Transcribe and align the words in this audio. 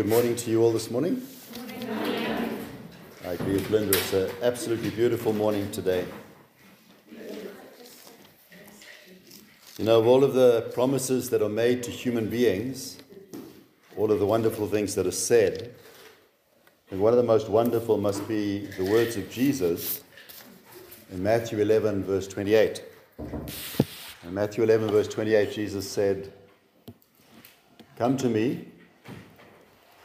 good 0.00 0.08
morning 0.08 0.34
to 0.34 0.50
you 0.50 0.62
all 0.62 0.72
this 0.72 0.90
morning. 0.90 1.20
I 3.22 3.32
agree 3.32 3.52
with 3.52 3.68
Linda. 3.68 3.98
It's 3.98 4.14
an 4.14 4.30
absolutely 4.40 4.88
beautiful 4.88 5.34
morning 5.34 5.70
today. 5.72 6.06
You 9.76 9.84
know, 9.84 10.00
of 10.00 10.06
all 10.06 10.24
of 10.24 10.32
the 10.32 10.70
promises 10.72 11.28
that 11.28 11.42
are 11.42 11.50
made 11.50 11.82
to 11.82 11.90
human 11.90 12.30
beings, 12.30 12.96
all 13.94 14.10
of 14.10 14.20
the 14.20 14.24
wonderful 14.24 14.66
things 14.66 14.94
that 14.94 15.06
are 15.06 15.10
said, 15.10 15.74
and 16.90 16.98
one 16.98 17.12
of 17.12 17.18
the 17.18 17.22
most 17.22 17.50
wonderful 17.50 17.98
must 17.98 18.26
be 18.26 18.68
the 18.78 18.84
words 18.86 19.18
of 19.18 19.30
Jesus 19.30 20.02
in 21.12 21.22
Matthew 21.22 21.58
11, 21.58 22.04
verse 22.04 22.26
28. 22.26 22.82
In 23.18 24.32
Matthew 24.32 24.64
11, 24.64 24.88
verse 24.88 25.08
28, 25.08 25.52
Jesus 25.52 25.86
said, 25.86 26.32
Come 27.98 28.16
to 28.16 28.30
me, 28.30 28.64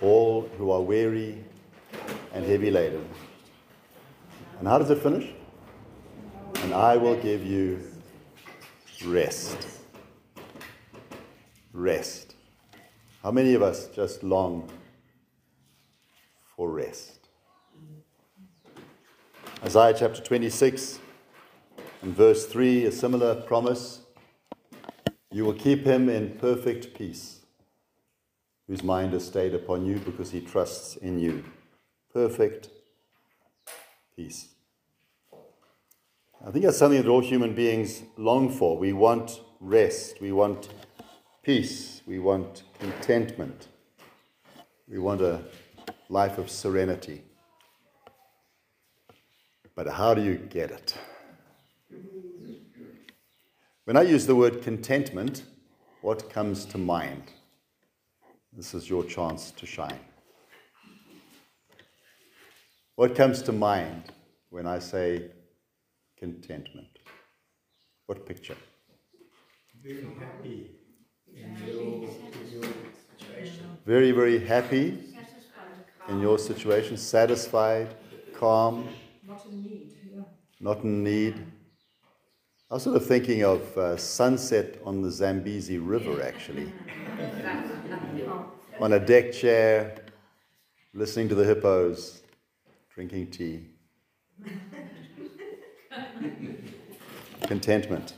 all 0.02 0.50
who 0.58 0.72
are 0.72 0.82
weary 0.82 1.44
and 2.34 2.46
heavy 2.46 2.70
laden. 2.70 3.08
And 4.60 4.68
how 4.68 4.78
does 4.78 4.90
it 4.90 5.00
finish? 5.00 5.32
And 6.64 6.74
I 6.74 6.98
will 6.98 7.16
give 7.16 7.46
you 7.46 7.80
rest. 9.06 9.68
Rest. 11.74 12.36
How 13.24 13.32
many 13.32 13.54
of 13.54 13.62
us 13.62 13.88
just 13.88 14.24
long 14.24 14.70
for 16.56 16.70
rest? 16.70 17.28
Isaiah 19.64 19.96
chapter 19.98 20.22
26 20.22 21.00
and 22.02 22.16
verse 22.16 22.46
3, 22.46 22.86
a 22.86 22.92
similar 22.92 23.36
promise. 23.36 24.02
You 25.32 25.46
will 25.46 25.54
keep 25.54 25.86
him 25.86 26.08
in 26.08 26.38
perfect 26.38 26.94
peace 26.94 27.45
whose 28.68 28.84
mind 28.84 29.14
is 29.14 29.26
stayed 29.26 29.54
upon 29.54 29.86
you 29.86 29.98
because 30.00 30.32
he 30.32 30.42
trusts 30.42 30.96
in 30.96 31.20
you. 31.20 31.44
Perfect 32.14 32.70
peace. 34.16 34.50
I 36.46 36.52
think 36.52 36.66
that's 36.66 36.78
something 36.78 37.02
that 37.02 37.10
all 37.10 37.22
human 37.22 37.56
beings 37.56 38.04
long 38.18 38.50
for. 38.50 38.78
We 38.78 38.94
want 38.94 39.42
rest, 39.60 40.22
we 40.22 40.32
want 40.32 40.70
peace, 41.44 42.02
we 42.06 42.20
want 42.20 42.64
contentment, 42.80 43.68
we 44.88 45.00
want 45.00 45.22
a 45.22 45.42
life 46.10 46.38
of 46.38 46.50
serenity. 46.50 47.24
But 49.76 49.88
how 49.88 50.14
do 50.14 50.24
you 50.24 50.36
get 50.36 50.72
it? 50.72 50.96
When 53.86 53.98
I 53.98 54.04
use 54.04 54.26
the 54.26 54.36
word 54.36 54.62
contentment, 54.62 55.44
what 56.02 56.30
comes 56.30 56.66
to 56.66 56.78
mind? 56.78 57.32
This 58.56 58.74
is 58.74 58.90
your 58.90 59.04
chance 59.04 59.52
to 59.52 59.66
shine. 59.66 60.00
What 62.96 63.14
comes 63.14 63.42
to 63.42 63.52
mind 63.52 64.04
when 64.50 64.66
I 64.66 64.80
say 64.80 65.32
contentment? 66.18 66.88
What 68.06 68.26
picture? 68.26 68.56
Very 69.84 70.08
happy 70.18 70.72
in 71.36 71.58
your, 71.68 71.82
in 71.82 72.52
your 72.52 72.64
situation. 73.20 73.66
Very, 73.86 74.12
very 74.12 74.40
happy 74.40 75.00
in 76.08 76.22
your 76.22 76.38
situation, 76.38 76.96
satisfied, 76.96 77.94
calm, 78.34 78.88
Not 79.28 79.46
in 79.48 79.64
need. 79.64 79.92
Yeah. 80.16 80.22
not 80.62 80.84
in 80.84 81.04
need. 81.04 81.36
I 82.76 82.78
was 82.78 82.84
sort 82.84 82.98
of 82.98 83.06
thinking 83.06 83.46
of 83.46 83.78
uh, 83.78 83.96
sunset 83.96 84.82
on 84.84 85.02
the 85.02 85.10
Zambezi 85.10 85.78
River, 85.78 86.22
actually. 86.22 86.74
on 88.82 88.92
a 88.92 89.00
deck 89.00 89.32
chair, 89.32 90.04
listening 90.94 91.30
to 91.30 91.36
the 91.36 91.46
hippos, 91.46 92.22
drinking 92.94 93.32
tea. 93.32 93.68
contentment. 97.44 98.16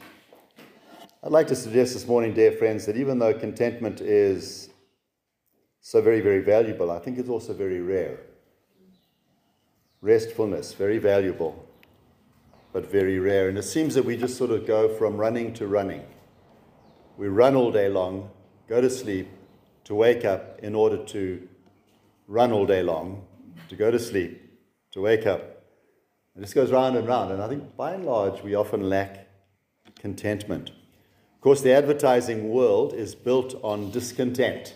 I'd 1.23 1.31
like 1.31 1.45
to 1.49 1.55
suggest 1.55 1.93
this 1.93 2.07
morning, 2.07 2.33
dear 2.33 2.51
friends, 2.51 2.87
that 2.87 2.97
even 2.97 3.19
though 3.19 3.35
contentment 3.35 4.01
is 4.01 4.71
so 5.81 6.01
very, 6.01 6.19
very 6.21 6.41
valuable, 6.41 6.89
I 6.89 6.97
think 6.97 7.19
it's 7.19 7.29
also 7.29 7.53
very 7.53 7.81
rare. 7.81 8.21
Restfulness, 10.01 10.73
very 10.73 10.97
valuable, 10.97 11.66
but 12.73 12.89
very 12.89 13.19
rare. 13.19 13.49
And 13.49 13.57
it 13.57 13.63
seems 13.63 13.95
that 13.95 14.05
we 14.05 14.17
just 14.17 14.37
sort 14.37 14.51
of 14.51 14.65
go 14.65 14.87
from 14.87 15.17
running 15.17 15.53
to 15.55 15.67
running. 15.67 16.03
We 17.17 17.27
run 17.27 17.55
all 17.55 17.71
day 17.71 17.89
long, 17.89 18.29
go 18.67 18.81
to 18.81 18.89
sleep, 18.89 19.27
to 19.85 19.95
wake 19.95 20.25
up 20.25 20.59
in 20.61 20.75
order 20.75 20.97
to 20.97 21.47
run 22.27 22.51
all 22.51 22.65
day 22.65 22.83
long, 22.83 23.25
to 23.69 23.75
go 23.75 23.89
to 23.89 23.99
sleep, 23.99 24.41
to 24.91 25.01
wake 25.01 25.25
up. 25.25 25.63
It 26.35 26.41
just 26.41 26.53
goes 26.53 26.71
round 26.71 26.95
and 26.95 27.07
round. 27.07 27.31
And 27.31 27.41
I 27.41 27.47
think 27.47 27.75
by 27.75 27.93
and 27.93 28.05
large, 28.05 28.43
we 28.43 28.53
often 28.53 28.89
lack 28.89 29.27
contentment. 29.97 30.69
Of 30.69 31.41
course, 31.41 31.61
the 31.61 31.71
advertising 31.71 32.49
world 32.49 32.93
is 32.93 33.15
built 33.15 33.55
on 33.63 33.91
discontent. 33.91 34.75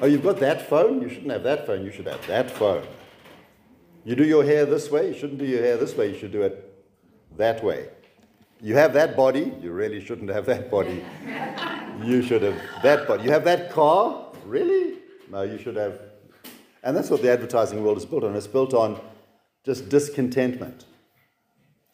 Oh, 0.00 0.06
you've 0.06 0.22
got 0.22 0.38
that 0.40 0.68
phone? 0.68 1.02
You 1.02 1.08
shouldn't 1.08 1.32
have 1.32 1.42
that 1.42 1.66
phone. 1.66 1.84
You 1.84 1.92
should 1.92 2.06
have 2.06 2.26
that 2.26 2.50
phone. 2.50 2.86
You 4.04 4.14
do 4.14 4.24
your 4.24 4.44
hair 4.44 4.66
this 4.66 4.90
way? 4.90 5.08
You 5.08 5.14
shouldn't 5.14 5.38
do 5.38 5.46
your 5.46 5.62
hair 5.62 5.76
this 5.78 5.96
way. 5.96 6.12
You 6.12 6.18
should 6.18 6.32
do 6.32 6.42
it 6.42 6.72
that 7.38 7.64
way. 7.64 7.88
You 8.60 8.76
have 8.76 8.92
that 8.94 9.16
body? 9.16 9.52
You 9.60 9.72
really 9.72 10.04
shouldn't 10.04 10.30
have 10.30 10.46
that 10.46 10.70
body. 10.70 11.04
You 12.02 12.22
should 12.22 12.42
have 12.42 12.60
that 12.82 13.08
body. 13.08 13.24
You 13.24 13.30
have 13.30 13.44
that 13.44 13.70
car? 13.70 14.26
Really? 14.44 14.98
No, 15.30 15.42
you 15.42 15.58
should 15.58 15.76
have. 15.76 15.98
And 16.82 16.94
that's 16.96 17.08
what 17.08 17.22
the 17.22 17.30
advertising 17.30 17.82
world 17.82 17.96
is 17.96 18.04
built 18.04 18.24
on. 18.24 18.36
It's 18.36 18.46
built 18.46 18.74
on 18.74 19.00
just 19.64 19.88
discontentment. 19.88 20.84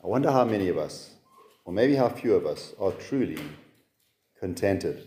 I 0.02 0.08
wonder 0.08 0.32
how 0.32 0.44
many 0.44 0.68
of 0.68 0.78
us, 0.78 1.10
or 1.64 1.72
maybe 1.72 1.94
how 1.94 2.08
few 2.08 2.34
of 2.34 2.44
us, 2.44 2.74
are 2.80 2.90
truly 2.92 3.38
contented. 4.38 5.06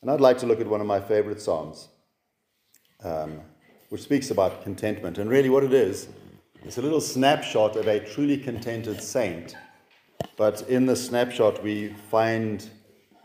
And 0.00 0.10
I'd 0.10 0.20
like 0.20 0.38
to 0.38 0.46
look 0.46 0.60
at 0.60 0.66
one 0.66 0.80
of 0.80 0.86
my 0.86 1.00
favorite 1.00 1.40
Psalms, 1.40 1.88
um, 3.04 3.40
which 3.90 4.02
speaks 4.02 4.30
about 4.30 4.64
contentment. 4.64 5.18
And 5.18 5.30
really, 5.30 5.48
what 5.48 5.62
it 5.62 5.72
is, 5.72 6.08
it's 6.64 6.78
a 6.78 6.82
little 6.82 7.00
snapshot 7.00 7.76
of 7.76 7.88
a 7.88 7.98
truly 7.98 8.38
contented 8.38 9.02
saint. 9.02 9.56
But 10.36 10.62
in 10.68 10.86
the 10.86 10.94
snapshot, 10.94 11.62
we 11.62 11.88
find 12.10 12.68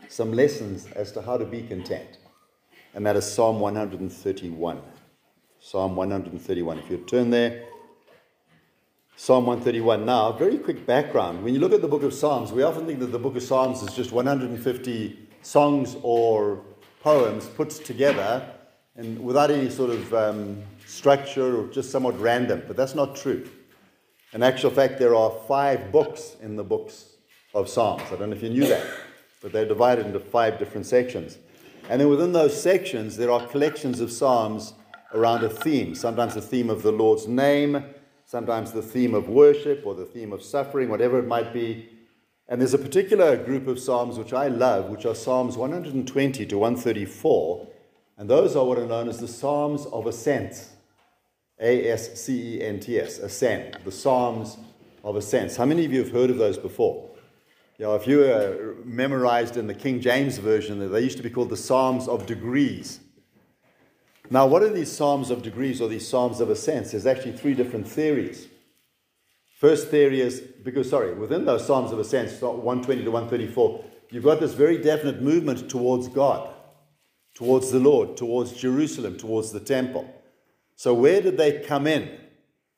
some 0.08 0.32
lessons 0.32 0.86
as 0.92 1.12
to 1.12 1.22
how 1.22 1.36
to 1.36 1.44
be 1.44 1.62
content. 1.62 2.18
And 2.94 3.06
that 3.06 3.14
is 3.14 3.30
Psalm 3.30 3.60
131. 3.60 4.82
Psalm 5.60 5.94
131. 5.94 6.78
If 6.78 6.90
you 6.90 6.98
turn 6.98 7.30
there, 7.30 7.64
Psalm 9.14 9.46
131. 9.46 10.04
Now, 10.04 10.32
very 10.32 10.58
quick 10.58 10.84
background. 10.84 11.44
When 11.44 11.54
you 11.54 11.60
look 11.60 11.72
at 11.72 11.80
the 11.80 11.88
book 11.88 12.02
of 12.02 12.14
Psalms, 12.14 12.52
we 12.52 12.62
often 12.62 12.86
think 12.86 12.98
that 13.00 13.12
the 13.12 13.18
book 13.18 13.36
of 13.36 13.42
Psalms 13.42 13.82
is 13.82 13.94
just 13.94 14.10
150 14.10 15.28
songs 15.42 15.96
or 16.02 16.64
poems 17.02 17.46
put 17.46 17.70
together 17.70 18.48
and 18.96 19.18
without 19.20 19.50
any 19.50 19.70
sort 19.70 19.90
of 19.90 20.12
um, 20.12 20.62
structure 20.98 21.60
or 21.60 21.68
just 21.68 21.90
somewhat 21.90 22.18
random. 22.20 22.62
But 22.66 22.76
that's 22.76 22.94
not 22.94 23.16
true. 23.16 23.48
In 24.32 24.42
actual 24.42 24.70
fact, 24.70 24.98
there 24.98 25.14
are 25.14 25.30
five 25.46 25.90
books 25.90 26.36
in 26.42 26.56
the 26.56 26.64
books 26.64 27.16
of 27.54 27.68
Psalms. 27.68 28.02
I 28.12 28.16
don't 28.16 28.30
know 28.30 28.36
if 28.36 28.42
you 28.42 28.50
knew 28.50 28.66
that, 28.66 28.84
but 29.40 29.52
they're 29.52 29.66
divided 29.66 30.04
into 30.06 30.20
five 30.20 30.58
different 30.58 30.86
sections. 30.86 31.38
And 31.88 32.00
then 32.00 32.10
within 32.10 32.32
those 32.32 32.60
sections, 32.60 33.16
there 33.16 33.30
are 33.30 33.46
collections 33.46 34.00
of 34.00 34.12
Psalms 34.12 34.74
around 35.14 35.44
a 35.44 35.48
theme. 35.48 35.94
Sometimes 35.94 36.34
the 36.34 36.42
theme 36.42 36.68
of 36.68 36.82
the 36.82 36.92
Lord's 36.92 37.26
name, 37.26 37.82
sometimes 38.26 38.72
the 38.72 38.82
theme 38.82 39.14
of 39.14 39.28
worship 39.28 39.86
or 39.86 39.94
the 39.94 40.04
theme 40.04 40.32
of 40.34 40.42
suffering, 40.42 40.90
whatever 40.90 41.18
it 41.18 41.26
might 41.26 41.54
be. 41.54 41.88
And 42.48 42.60
there's 42.60 42.74
a 42.74 42.78
particular 42.78 43.36
group 43.36 43.66
of 43.66 43.78
Psalms 43.78 44.18
which 44.18 44.34
I 44.34 44.48
love, 44.48 44.90
which 44.90 45.06
are 45.06 45.14
Psalms 45.14 45.56
120 45.56 46.44
to 46.44 46.58
134. 46.58 47.68
And 48.18 48.28
those 48.28 48.56
are 48.56 48.66
what 48.66 48.78
are 48.78 48.86
known 48.86 49.08
as 49.08 49.20
the 49.20 49.28
Psalms 49.28 49.86
of 49.86 50.06
Ascent. 50.06 50.68
A 51.60 51.90
S 51.90 52.20
C 52.20 52.56
E 52.56 52.62
N 52.62 52.80
T 52.80 52.98
S, 52.98 53.18
ascent, 53.18 53.84
the 53.84 53.92
Psalms 53.92 54.56
of 55.02 55.16
Ascent. 55.16 55.56
How 55.56 55.64
many 55.64 55.84
of 55.84 55.92
you 55.92 56.00
have 56.00 56.12
heard 56.12 56.30
of 56.30 56.38
those 56.38 56.58
before? 56.58 57.08
You 57.78 57.86
know, 57.86 57.94
if 57.94 58.06
you 58.06 58.18
were 58.18 58.76
memorized 58.84 59.56
in 59.56 59.66
the 59.66 59.74
King 59.74 60.00
James 60.00 60.38
Version, 60.38 60.90
they 60.90 61.00
used 61.00 61.16
to 61.16 61.22
be 61.22 61.30
called 61.30 61.50
the 61.50 61.56
Psalms 61.56 62.08
of 62.08 62.26
Degrees. 62.26 63.00
Now, 64.30 64.46
what 64.46 64.62
are 64.62 64.68
these 64.68 64.92
Psalms 64.92 65.30
of 65.30 65.42
Degrees 65.42 65.80
or 65.80 65.88
these 65.88 66.06
Psalms 66.06 66.40
of 66.40 66.50
Ascents? 66.50 66.90
There's 66.90 67.06
actually 67.06 67.32
three 67.32 67.54
different 67.54 67.88
theories. 67.88 68.48
First 69.58 69.88
theory 69.88 70.20
is 70.20 70.40
because, 70.40 70.90
sorry, 70.90 71.14
within 71.14 71.44
those 71.44 71.66
Psalms 71.66 71.92
of 71.92 71.98
Ascents, 71.98 72.40
120 72.40 73.04
to 73.04 73.10
134, 73.10 73.84
you've 74.10 74.24
got 74.24 74.38
this 74.38 74.54
very 74.54 74.78
definite 74.78 75.22
movement 75.22 75.70
towards 75.70 76.08
God, 76.08 76.52
towards 77.34 77.70
the 77.70 77.80
Lord, 77.80 78.16
towards 78.16 78.52
Jerusalem, 78.52 79.16
towards 79.16 79.50
the 79.50 79.60
temple. 79.60 80.12
So, 80.78 80.94
where 80.94 81.20
did 81.20 81.36
they 81.36 81.58
come 81.58 81.88
in? 81.88 82.08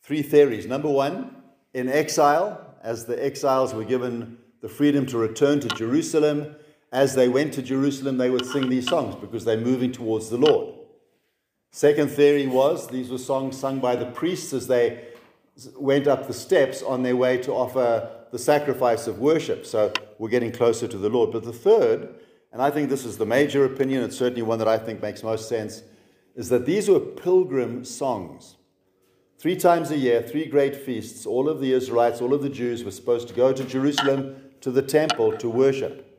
Three 0.03 0.23
theories. 0.23 0.65
Number 0.65 0.89
one, 0.89 1.37
in 1.75 1.87
exile, 1.91 2.75
as 2.83 3.05
the 3.05 3.23
exiles 3.23 3.75
were 3.75 3.85
given 3.85 4.39
the 4.63 4.71
freedom 4.71 5.05
to 5.05 5.19
return 5.19 5.61
to 5.61 5.69
Jerusalem. 5.69 6.57
As 6.93 7.15
they 7.15 7.29
went 7.29 7.53
to 7.55 7.63
Jerusalem, 7.63 8.17
they 8.17 8.31
would 8.31 8.47
sing 8.47 8.71
these 8.71 8.89
songs 8.89 9.17
because 9.17 9.45
they're 9.45 9.61
moving 9.61 9.93
towards 9.93 10.31
the 10.31 10.39
Lord. 10.39 10.77
Second 11.73 12.11
theory 12.11 12.47
was 12.47 12.89
these 12.89 13.11
were 13.11 13.19
songs 13.19 13.59
sung 13.59 13.81
by 13.81 13.97
the 13.97 14.07
priests 14.07 14.55
as 14.55 14.67
they 14.67 15.05
went 15.77 16.07
up 16.07 16.27
the 16.27 16.33
steps 16.33 16.83
on 16.83 17.03
their 17.03 17.17
way 17.17 17.37
to 17.37 17.53
offer 17.53 18.11
the 18.33 18.39
sacrifice 18.39 19.09
of 19.09 19.19
worship. 19.19 19.67
So 19.67 19.93
we're 20.19 20.31
getting 20.31 20.53
closer 20.53 20.89
to 20.89 20.97
the 20.97 21.11
Lord. 21.11 21.33
But 21.33 21.45
the 21.45 21.53
third, 21.53 22.15
and 22.51 22.63
I 22.63 22.71
think 22.71 22.89
this 22.89 23.05
is 23.05 23.19
the 23.19 23.27
major 23.27 23.67
opinion, 23.67 24.03
it's 24.03 24.17
certainly 24.17 24.41
one 24.41 24.59
that 24.59 24.69
I 24.69 24.79
think 24.79 25.03
makes 25.03 25.23
most 25.23 25.51
sense, 25.51 25.83
is 26.41 26.49
that 26.49 26.65
these 26.65 26.89
were 26.89 26.99
pilgrim 26.99 27.85
songs. 27.85 28.57
Three 29.39 29.57
times 29.57 29.91
a 29.91 29.99
year, 29.99 30.23
three 30.23 30.47
great 30.47 30.75
feasts, 30.75 31.27
all 31.27 31.51
of 31.51 31.61
the 31.61 31.71
Israelites, 31.75 32.23
all 32.23 32.33
of 32.33 32.41
the 32.41 32.49
Jews 32.49 32.83
were 32.83 32.91
supposed 32.91 33.29
to 33.29 33.35
go 33.35 33.53
to 33.53 33.63
Jerusalem 33.63 34.37
to 34.63 34.71
the 34.71 34.81
temple 34.81 35.37
to 35.37 35.51
worship. 35.51 36.19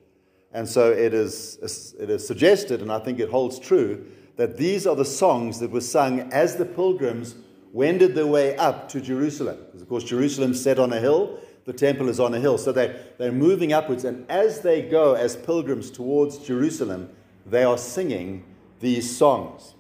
And 0.54 0.70
so 0.70 0.92
it 0.92 1.16
is, 1.16 1.96
it 2.00 2.12
is 2.12 2.28
suggested, 2.28 2.84
and 2.84 2.92
I 2.92 3.00
think 3.00 3.20
it 3.20 3.32
holds 3.32 3.58
true, 3.58 4.06
that 4.36 4.58
these 4.58 4.86
are 4.86 4.96
the 4.96 5.06
songs 5.06 5.60
that 5.60 5.72
were 5.72 5.82
sung 5.82 6.32
as 6.32 6.56
the 6.56 6.66
pilgrims 6.66 7.34
wended 7.74 8.14
their 8.14 8.28
way 8.28 8.56
up 8.58 8.90
to 8.90 9.02
Jerusalem. 9.02 9.58
Because, 9.66 9.82
of 9.82 9.90
course, 9.90 10.04
Jerusalem's 10.04 10.62
set 10.62 10.78
on 10.78 10.94
a 10.94 11.00
hill, 11.00 11.40
the 11.66 11.74
temple 11.74 12.10
is 12.10 12.20
on 12.20 12.36
a 12.36 12.40
hill. 12.40 12.60
So 12.60 12.72
they, 12.72 12.96
they're 13.18 13.32
moving 13.32 13.74
upwards. 13.74 14.06
And 14.06 14.30
as 14.30 14.62
they 14.62 14.84
go 14.84 15.16
as 15.16 15.36
pilgrims 15.36 15.90
towards 15.90 16.38
Jerusalem, 16.38 17.10
they 17.44 17.64
are 17.64 17.78
singing 17.80 18.44
these 18.82 19.18
songs. 19.18 19.74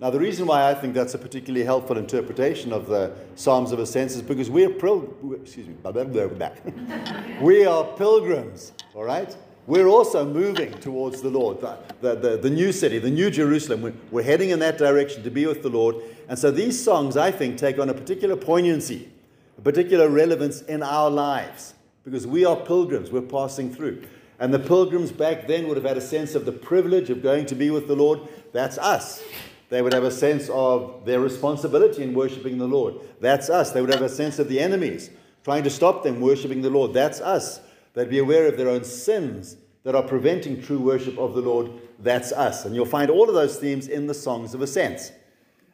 Now, 0.00 0.10
the 0.10 0.20
reason 0.20 0.46
why 0.46 0.70
I 0.70 0.74
think 0.74 0.94
that's 0.94 1.14
a 1.14 1.18
particularly 1.18 1.64
helpful 1.64 1.98
interpretation 1.98 2.72
of 2.72 2.86
the 2.86 3.12
Psalms 3.34 3.72
of 3.72 3.80
Ascent 3.80 4.12
is 4.12 4.22
because 4.22 4.48
we're, 4.48 4.70
pil- 4.70 5.12
excuse 5.42 5.66
me, 5.66 5.74
we 7.40 7.66
are 7.66 7.84
pilgrims, 7.96 8.72
all 8.94 9.02
right? 9.02 9.36
We're 9.66 9.88
also 9.88 10.24
moving 10.24 10.72
towards 10.74 11.20
the 11.20 11.30
Lord, 11.30 11.60
the, 11.60 11.78
the, 12.00 12.14
the, 12.14 12.36
the 12.36 12.50
new 12.50 12.70
city, 12.70 12.98
the 13.00 13.10
new 13.10 13.28
Jerusalem. 13.28 13.82
We're, 13.82 13.94
we're 14.12 14.22
heading 14.22 14.50
in 14.50 14.60
that 14.60 14.78
direction 14.78 15.24
to 15.24 15.30
be 15.30 15.46
with 15.46 15.62
the 15.62 15.68
Lord. 15.68 15.96
And 16.28 16.38
so 16.38 16.52
these 16.52 16.82
songs, 16.82 17.16
I 17.16 17.32
think, 17.32 17.58
take 17.58 17.80
on 17.80 17.90
a 17.90 17.94
particular 17.94 18.36
poignancy, 18.36 19.10
a 19.58 19.60
particular 19.60 20.08
relevance 20.08 20.62
in 20.62 20.82
our 20.82 21.10
lives 21.10 21.74
because 22.04 22.26
we 22.26 22.44
are 22.44 22.56
pilgrims, 22.56 23.10
we're 23.10 23.20
passing 23.20 23.74
through. 23.74 24.02
And 24.38 24.54
the 24.54 24.58
pilgrims 24.58 25.10
back 25.10 25.48
then 25.48 25.66
would 25.66 25.76
have 25.76 25.84
had 25.84 25.96
a 25.96 26.00
sense 26.00 26.34
of 26.34 26.46
the 26.46 26.52
privilege 26.52 27.10
of 27.10 27.22
going 27.22 27.46
to 27.46 27.54
be 27.54 27.70
with 27.70 27.88
the 27.88 27.96
Lord. 27.96 28.20
That's 28.52 28.78
us. 28.78 29.22
They 29.68 29.82
would 29.82 29.92
have 29.92 30.04
a 30.04 30.10
sense 30.10 30.48
of 30.48 31.04
their 31.04 31.20
responsibility 31.20 32.02
in 32.02 32.14
worshiping 32.14 32.58
the 32.58 32.66
Lord. 32.66 32.94
That's 33.20 33.50
us. 33.50 33.70
They 33.70 33.80
would 33.80 33.92
have 33.92 34.02
a 34.02 34.08
sense 34.08 34.38
of 34.38 34.48
the 34.48 34.60
enemies 34.60 35.10
trying 35.44 35.62
to 35.64 35.70
stop 35.70 36.02
them 36.02 36.20
worshiping 36.20 36.62
the 36.62 36.70
Lord. 36.70 36.92
That's 36.92 37.20
us. 37.20 37.60
They'd 37.94 38.10
be 38.10 38.18
aware 38.18 38.46
of 38.46 38.56
their 38.56 38.68
own 38.68 38.84
sins 38.84 39.56
that 39.82 39.94
are 39.94 40.02
preventing 40.02 40.62
true 40.62 40.78
worship 40.78 41.18
of 41.18 41.34
the 41.34 41.40
Lord. 41.40 41.70
That's 41.98 42.32
us. 42.32 42.64
And 42.64 42.74
you'll 42.74 42.86
find 42.86 43.10
all 43.10 43.28
of 43.28 43.34
those 43.34 43.58
themes 43.58 43.88
in 43.88 44.06
the 44.06 44.14
Songs 44.14 44.54
of 44.54 44.62
Ascents. 44.62 45.12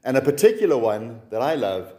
And 0.05 0.17
a 0.17 0.23
particular 0.23 0.77
one 0.77 1.23
that 1.31 1.43
I 1.43 1.55
love 1.55 1.93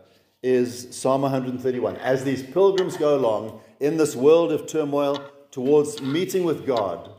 is 0.44 0.95
Psalm 0.95 1.24
131. 1.24 1.98
As 1.98 2.24
these 2.24 2.44
pilgrims 2.44 2.98
go 2.98 3.18
along 3.18 3.62
in 3.80 3.98
this 3.98 4.15
world 4.15 4.51
of 4.51 4.68
turmoil 4.68 5.21
towards 5.51 6.01
meeting 6.01 6.44
with 6.44 6.65
God, 6.65 7.09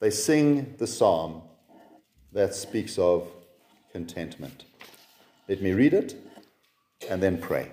they 0.00 0.10
sing 0.10 0.74
the 0.78 0.86
psalm 0.86 1.42
that 2.32 2.54
speaks 2.54 2.98
of 2.98 3.28
contentment. 3.96 4.66
Let 5.48 5.62
me 5.62 5.72
read 5.72 5.94
it 5.94 6.16
and 7.08 7.22
then 7.22 7.38
pray. 7.38 7.70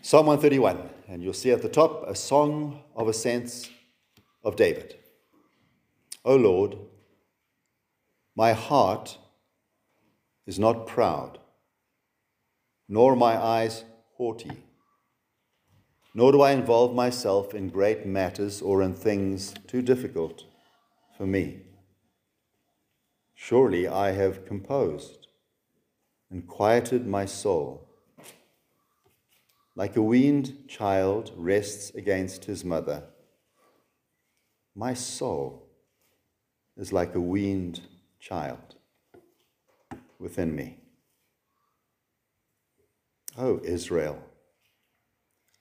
Psalm 0.00 0.24
131, 0.24 0.78
and 1.08 1.22
you'll 1.22 1.34
see 1.34 1.50
at 1.50 1.60
the 1.60 1.68
top 1.68 2.08
a 2.08 2.14
song 2.14 2.80
of 2.96 3.06
ascents 3.06 3.68
of 4.42 4.56
David. 4.56 4.96
O 6.24 6.36
Lord, 6.36 6.78
my 8.34 8.54
heart 8.54 9.18
is 10.46 10.58
not 10.58 10.86
proud, 10.86 11.38
nor 12.88 13.14
my 13.14 13.36
eyes 13.36 13.84
haughty, 14.16 14.56
nor 16.14 16.32
do 16.32 16.40
I 16.40 16.52
involve 16.52 16.94
myself 16.94 17.52
in 17.52 17.68
great 17.68 18.06
matters 18.06 18.62
or 18.62 18.80
in 18.80 18.94
things 18.94 19.52
too 19.66 19.82
difficult 19.82 20.44
for 21.18 21.26
me. 21.26 21.63
Surely 23.46 23.86
I 23.86 24.12
have 24.12 24.46
composed 24.46 25.26
and 26.30 26.48
quieted 26.48 27.06
my 27.06 27.26
soul. 27.26 27.86
Like 29.76 29.96
a 29.96 30.02
weaned 30.02 30.66
child 30.66 31.30
rests 31.36 31.94
against 31.94 32.46
his 32.46 32.64
mother, 32.64 33.02
my 34.74 34.94
soul 34.94 35.68
is 36.78 36.90
like 36.90 37.14
a 37.14 37.20
weaned 37.20 37.82
child 38.18 38.76
within 40.18 40.56
me. 40.56 40.78
O 43.36 43.46
oh, 43.46 43.60
Israel, 43.62 44.22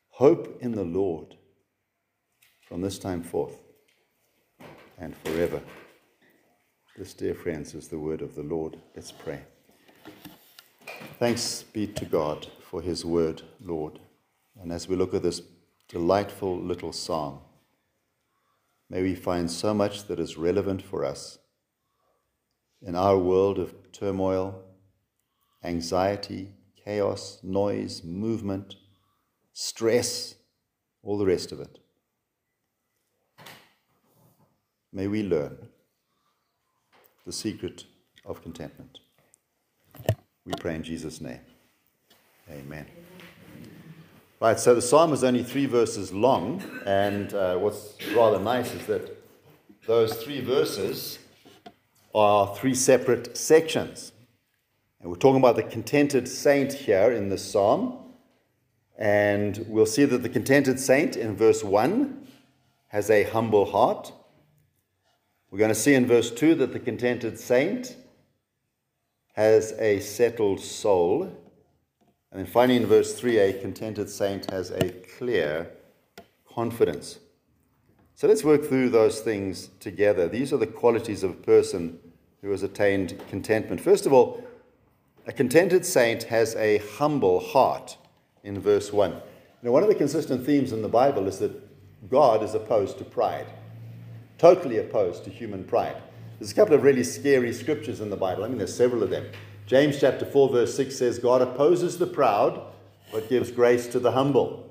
hope 0.08 0.58
in 0.62 0.72
the 0.72 0.86
Lord 0.86 1.36
from 2.62 2.80
this 2.80 2.98
time 2.98 3.24
forth 3.24 3.60
and 4.98 5.18
forever. 5.18 5.62
This, 6.96 7.16
dear 7.16 7.34
friends, 7.34 7.74
is 7.74 7.88
the 7.88 7.98
word 7.98 8.22
of 8.22 8.36
the 8.36 8.44
Lord. 8.44 8.78
Let's 8.96 9.12
pray. 9.12 9.42
Thanks 11.18 11.64
be 11.64 11.88
to 11.88 12.06
God 12.06 12.46
for 12.62 12.84
his 12.84 13.04
word, 13.04 13.42
Lord. 13.60 13.98
And 14.62 14.72
as 14.72 14.88
we 14.88 14.96
look 14.96 15.16
at 15.16 15.24
this 15.24 15.42
delightful 15.90 16.56
little 16.56 16.94
psalm, 16.94 17.40
may 18.92 19.02
we 19.02 19.16
find 19.16 19.50
so 19.50 19.74
much 19.74 20.06
that 20.06 20.20
is 20.20 20.38
relevant 20.38 20.84
for 20.84 21.04
us 21.04 21.40
in 22.80 22.94
our 22.94 23.18
world 23.18 23.58
of 23.58 23.74
turmoil, 23.92 24.64
anxiety, 25.64 26.52
chaos, 26.86 27.40
noise, 27.42 28.04
movement, 28.04 28.76
stress, 29.52 30.36
all 31.02 31.18
the 31.18 31.26
rest 31.26 31.52
of 31.52 31.60
it. 31.60 31.80
May 34.92 35.08
we 35.08 35.24
learn 35.24 35.58
the 37.26 37.32
secret 37.32 37.86
of 38.26 38.42
contentment. 38.42 39.00
We 40.46 40.54
pray 40.60 40.76
in 40.76 40.84
Jesus' 40.84 41.22
name. 41.22 41.40
Amen. 42.50 42.86
Right, 44.42 44.60
so 44.60 44.76
the 44.76 44.82
psalm 44.82 45.14
is 45.14 45.24
only 45.24 45.44
three 45.44 45.66
verses 45.66 46.12
long, 46.12 46.62
and 46.86 47.34
uh, 47.34 47.58
what's 47.58 47.96
rather 48.14 48.40
nice 48.40 48.74
is 48.74 48.86
that 48.88 49.18
those 49.88 50.16
three 50.22 50.42
verses 50.42 51.20
are 52.14 52.56
three 52.56 52.76
separate 52.76 53.38
sections. 53.38 54.12
And 55.02 55.10
we're 55.10 55.18
talking 55.18 55.40
about 55.40 55.58
the 55.58 55.64
contented 55.64 56.28
saint 56.28 56.72
here 56.72 57.12
in 57.12 57.30
this 57.30 57.44
psalm. 57.44 58.00
And 58.98 59.66
we'll 59.68 59.86
see 59.86 60.06
that 60.06 60.20
the 60.20 60.30
contented 60.30 60.80
saint 60.80 61.18
in 61.18 61.36
verse 61.36 61.64
1 61.64 62.26
has 62.90 63.10
a 63.10 63.24
humble 63.24 63.66
heart. 63.66 64.14
We're 65.54 65.60
going 65.60 65.70
to 65.70 65.76
see 65.76 65.94
in 65.94 66.08
verse 66.08 66.32
2 66.32 66.56
that 66.56 66.74
the 66.74 66.80
contented 66.80 67.38
saint 67.38 67.96
has 69.34 69.74
a 69.74 70.00
settled 70.00 70.60
soul. 70.60 71.26
And 72.32 72.40
then 72.40 72.48
finally 72.48 72.78
in 72.78 72.88
verse 72.88 73.14
3, 73.14 73.38
a 73.38 73.54
contented 73.62 74.10
saint 74.10 74.50
has 74.50 74.72
a 74.72 74.90
clear 75.16 75.70
confidence. 76.52 77.20
So 78.16 78.28
let's 78.28 78.44
work 78.44 78.66
through 78.66 78.90
those 78.90 79.20
things 79.20 79.70
together. 79.80 80.28
These 80.28 80.54
are 80.54 80.58
the 80.58 80.66
qualities 80.66 81.22
of 81.22 81.30
a 81.30 81.36
person 81.36 82.00
who 82.42 82.50
has 82.50 82.64
attained 82.64 83.22
contentment. 83.30 83.80
First 83.80 84.08
of 84.08 84.12
all, 84.12 84.44
a 85.28 85.32
contented 85.32 85.86
saint 85.86 86.24
has 86.24 86.56
a 86.56 86.80
humble 86.98 87.40
heart 87.40 87.96
in 88.44 88.60
verse 88.60 88.92
1. 88.92 89.22
Now, 89.62 89.70
one 89.70 89.84
of 89.84 89.90
the 89.90 89.94
consistent 89.94 90.48
themes 90.48 90.72
in 90.72 90.82
the 90.82 90.90
Bible 90.90 91.28
is 91.28 91.38
that 91.38 92.10
God 92.10 92.42
is 92.42 92.56
opposed 92.56 92.98
to 92.98 93.04
pride 93.04 93.46
totally 94.44 94.80
opposed 94.80 95.24
to 95.24 95.30
human 95.30 95.64
pride. 95.64 95.96
There's 96.38 96.52
a 96.52 96.56
couple 96.56 96.76
of 96.76 96.84
really 96.84 97.06
scary 97.06 97.54
scriptures 97.54 98.02
in 98.02 98.10
the 98.10 98.18
Bible. 98.18 98.44
I 98.44 98.50
mean, 98.50 98.58
there's 98.58 98.76
several 98.76 99.02
of 99.02 99.10
them. 99.10 99.26
James 99.66 100.02
chapter 100.02 100.26
4, 100.26 100.50
verse 100.50 100.76
6 100.76 100.98
says, 100.98 101.18
God 101.18 101.42
opposes 101.42 101.98
the 101.98 102.08
proud, 102.08 102.62
but 103.14 103.30
gives 103.30 103.52
grace 103.52 103.88
to 103.88 104.02
the 104.02 104.12
humble. 104.12 104.70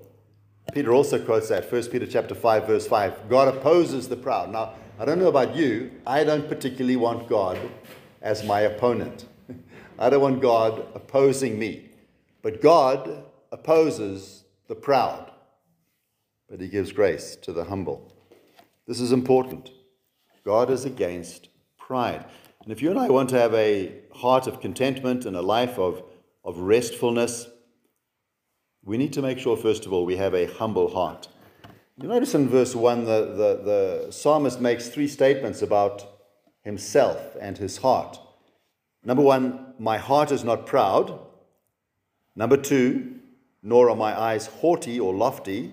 Peter 0.75 0.93
also 0.93 1.19
quotes 1.25 1.49
that, 1.49 1.73
1 1.73 1.85
Peter 1.87 2.07
chapter 2.07 2.35
5, 2.35 2.67
verse 2.67 2.87
5. 2.87 3.31
God 3.31 3.49
opposes 3.49 4.11
the 4.11 4.17
proud. 4.17 4.53
Now, 4.53 4.75
I 4.99 5.07
don't 5.07 5.19
know 5.19 5.29
about 5.29 5.57
you, 5.57 5.91
I 6.07 6.23
don't 6.23 6.51
particularly 6.51 6.97
want 6.97 7.27
God 7.27 7.59
as 8.21 8.45
my 8.45 8.61
opponent. 8.61 9.25
I 9.99 10.11
don't 10.11 10.21
want 10.21 10.43
God 10.43 10.85
opposing 10.95 11.59
me. 11.59 11.89
But 12.43 12.61
God 12.61 13.25
opposes 13.51 14.45
the 14.69 14.75
proud, 14.75 15.33
but 16.51 16.61
he 16.61 16.69
gives 16.69 16.93
grace 16.93 17.37
to 17.37 17.55
the 17.55 17.65
humble. 17.65 18.12
This 18.93 19.01
is 19.01 19.13
important. 19.13 19.71
God 20.45 20.69
is 20.69 20.85
against 20.85 21.49
pride. 21.79 22.27
And 22.63 22.71
if 22.71 22.83
you 22.83 22.91
and 22.91 22.99
I 22.99 23.09
want 23.09 23.31
to 23.31 23.39
have 23.39 23.55
a 23.55 23.91
heart 24.13 24.47
of 24.47 24.61
contentment 24.61 25.25
and 25.25 25.35
a 25.35 25.41
life 25.41 25.79
of, 25.79 26.03
of 26.45 26.59
restfulness, 26.59 27.47
we 28.85 28.99
need 28.99 29.15
to 29.15 29.23
make 29.23 29.39
sure, 29.39 29.57
first 29.57 29.87
of 29.87 29.95
all, 29.95 30.05
we 30.05 30.17
have 30.17 30.35
a 30.35 30.45
humble 30.45 30.93
heart. 30.93 31.29
You 31.97 32.07
notice 32.07 32.35
in 32.35 32.51
verse 32.51 32.75
1, 32.75 33.07
the, 33.07 33.21
the, 33.25 33.63
the 33.65 34.13
psalmist 34.13 34.61
makes 34.61 34.91
three 34.91 35.09
statements 35.09 35.63
about 35.63 36.05
himself 36.61 37.35
and 37.41 37.57
his 37.57 37.79
heart. 37.79 38.21
Number 39.03 39.23
one, 39.23 39.73
my 39.79 39.97
heart 39.97 40.31
is 40.31 40.45
not 40.45 40.67
proud. 40.67 41.19
Number 42.37 42.59
two, 42.59 43.21
nor 43.63 43.89
are 43.89 43.97
my 43.97 44.21
eyes 44.21 44.49
haughty 44.49 45.01
or 45.01 45.15
lofty. 45.15 45.73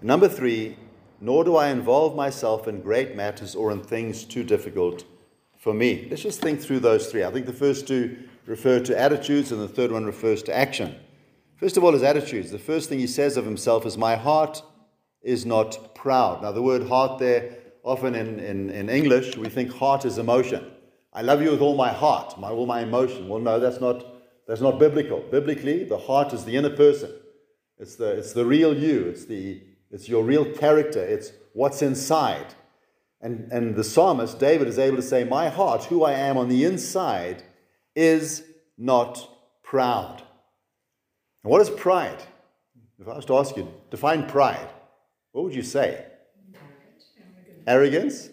Number 0.00 0.28
three, 0.28 0.76
nor 1.20 1.44
do 1.44 1.56
I 1.56 1.68
involve 1.68 2.14
myself 2.14 2.68
in 2.68 2.80
great 2.80 3.16
matters 3.16 3.54
or 3.54 3.72
in 3.72 3.82
things 3.82 4.24
too 4.24 4.44
difficult 4.44 5.04
for 5.56 5.74
me. 5.74 6.06
Let's 6.08 6.22
just 6.22 6.40
think 6.40 6.60
through 6.60 6.80
those 6.80 7.08
three. 7.08 7.24
I 7.24 7.30
think 7.30 7.46
the 7.46 7.52
first 7.52 7.88
two 7.88 8.16
refer 8.46 8.80
to 8.80 8.98
attitudes, 8.98 9.52
and 9.52 9.60
the 9.60 9.68
third 9.68 9.92
one 9.92 10.06
refers 10.06 10.42
to 10.44 10.56
action. 10.56 10.94
First 11.56 11.76
of 11.76 11.84
all, 11.84 11.92
his 11.92 12.02
attitudes. 12.02 12.50
The 12.50 12.58
first 12.58 12.88
thing 12.88 12.98
he 12.98 13.06
says 13.06 13.36
of 13.36 13.44
himself 13.44 13.84
is, 13.84 13.98
My 13.98 14.16
heart 14.16 14.62
is 15.22 15.44
not 15.44 15.94
proud. 15.94 16.42
Now, 16.42 16.52
the 16.52 16.62
word 16.62 16.86
heart 16.86 17.18
there, 17.18 17.56
often 17.82 18.14
in, 18.14 18.38
in, 18.38 18.70
in 18.70 18.88
English, 18.88 19.36
we 19.36 19.48
think 19.48 19.72
heart 19.72 20.04
is 20.04 20.18
emotion. 20.18 20.70
I 21.12 21.22
love 21.22 21.42
you 21.42 21.50
with 21.50 21.60
all 21.60 21.76
my 21.76 21.92
heart, 21.92 22.38
my, 22.38 22.50
all 22.50 22.66
my 22.66 22.80
emotion. 22.80 23.28
Well, 23.28 23.40
no, 23.40 23.58
that's 23.58 23.80
not, 23.80 24.06
that's 24.46 24.60
not 24.60 24.78
biblical. 24.78 25.20
Biblically, 25.30 25.84
the 25.84 25.98
heart 25.98 26.32
is 26.32 26.44
the 26.44 26.56
inner 26.56 26.70
person. 26.70 27.10
It's 27.78 27.96
the, 27.96 28.12
it's 28.12 28.32
the 28.32 28.46
real 28.46 28.76
you. 28.76 29.06
It's, 29.06 29.24
the, 29.24 29.60
it's 29.90 30.08
your 30.08 30.24
real 30.24 30.44
character. 30.44 31.02
It's 31.02 31.32
what's 31.52 31.82
inside. 31.82 32.54
And, 33.20 33.50
and 33.50 33.74
the 33.74 33.84
psalmist, 33.84 34.38
David, 34.38 34.68
is 34.68 34.78
able 34.78 34.96
to 34.96 35.02
say, 35.02 35.24
My 35.24 35.48
heart, 35.48 35.84
who 35.84 36.04
I 36.04 36.12
am 36.12 36.36
on 36.36 36.48
the 36.48 36.64
inside, 36.64 37.42
is 37.96 38.44
not 38.76 39.28
proud. 39.62 40.22
And 41.42 41.50
what 41.50 41.60
is 41.60 41.70
pride? 41.70 42.22
If 43.00 43.08
I 43.08 43.14
was 43.14 43.24
to 43.26 43.38
ask 43.38 43.56
you, 43.56 43.68
define 43.90 44.26
pride, 44.26 44.68
what 45.32 45.44
would 45.44 45.54
you 45.54 45.62
say? 45.62 46.04
Arrogance? 47.66 48.30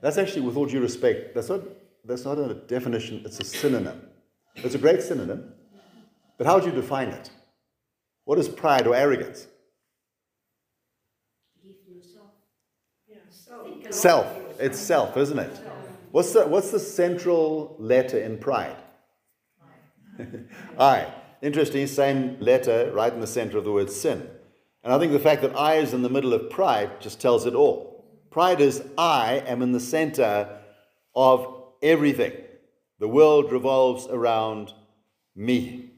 That's 0.00 0.18
actually, 0.18 0.42
with 0.42 0.56
all 0.56 0.66
due 0.66 0.80
respect, 0.80 1.34
that's 1.34 1.48
not, 1.48 1.60
that's 2.04 2.24
not 2.24 2.38
a 2.38 2.54
definition, 2.54 3.22
it's 3.24 3.38
a 3.38 3.44
synonym. 3.44 4.08
It's 4.56 4.74
a 4.74 4.78
great 4.78 5.02
synonym. 5.02 5.52
But 6.36 6.46
how 6.46 6.56
would 6.56 6.64
you 6.64 6.72
define 6.72 7.08
it? 7.08 7.30
What 8.24 8.38
is 8.38 8.48
pride 8.48 8.86
or 8.86 8.94
arrogance? 8.94 9.46
Self. 13.92 14.26
It's 14.58 14.78
self, 14.78 15.16
isn't 15.16 15.38
it? 15.38 15.60
What's 16.12 16.32
the, 16.32 16.46
what's 16.46 16.70
the 16.70 16.78
central 16.78 17.76
letter 17.78 18.18
in 18.18 18.38
pride? 18.38 18.76
I. 20.78 21.12
Interesting, 21.42 21.86
same 21.86 22.38
letter 22.40 22.90
right 22.94 23.12
in 23.12 23.20
the 23.20 23.26
center 23.26 23.58
of 23.58 23.64
the 23.64 23.72
word 23.72 23.90
sin. 23.90 24.28
And 24.82 24.92
I 24.92 24.98
think 24.98 25.12
the 25.12 25.18
fact 25.18 25.42
that 25.42 25.56
I 25.56 25.74
is 25.74 25.92
in 25.92 26.02
the 26.02 26.08
middle 26.08 26.32
of 26.32 26.50
pride 26.50 27.00
just 27.00 27.20
tells 27.20 27.46
it 27.46 27.54
all. 27.54 28.06
Pride 28.30 28.60
is 28.60 28.82
I 28.96 29.42
am 29.46 29.60
in 29.60 29.72
the 29.72 29.80
center 29.80 30.60
of 31.14 31.64
everything. 31.82 32.32
The 32.98 33.08
world 33.08 33.52
revolves 33.52 34.06
around 34.06 34.72
me. 35.36 35.90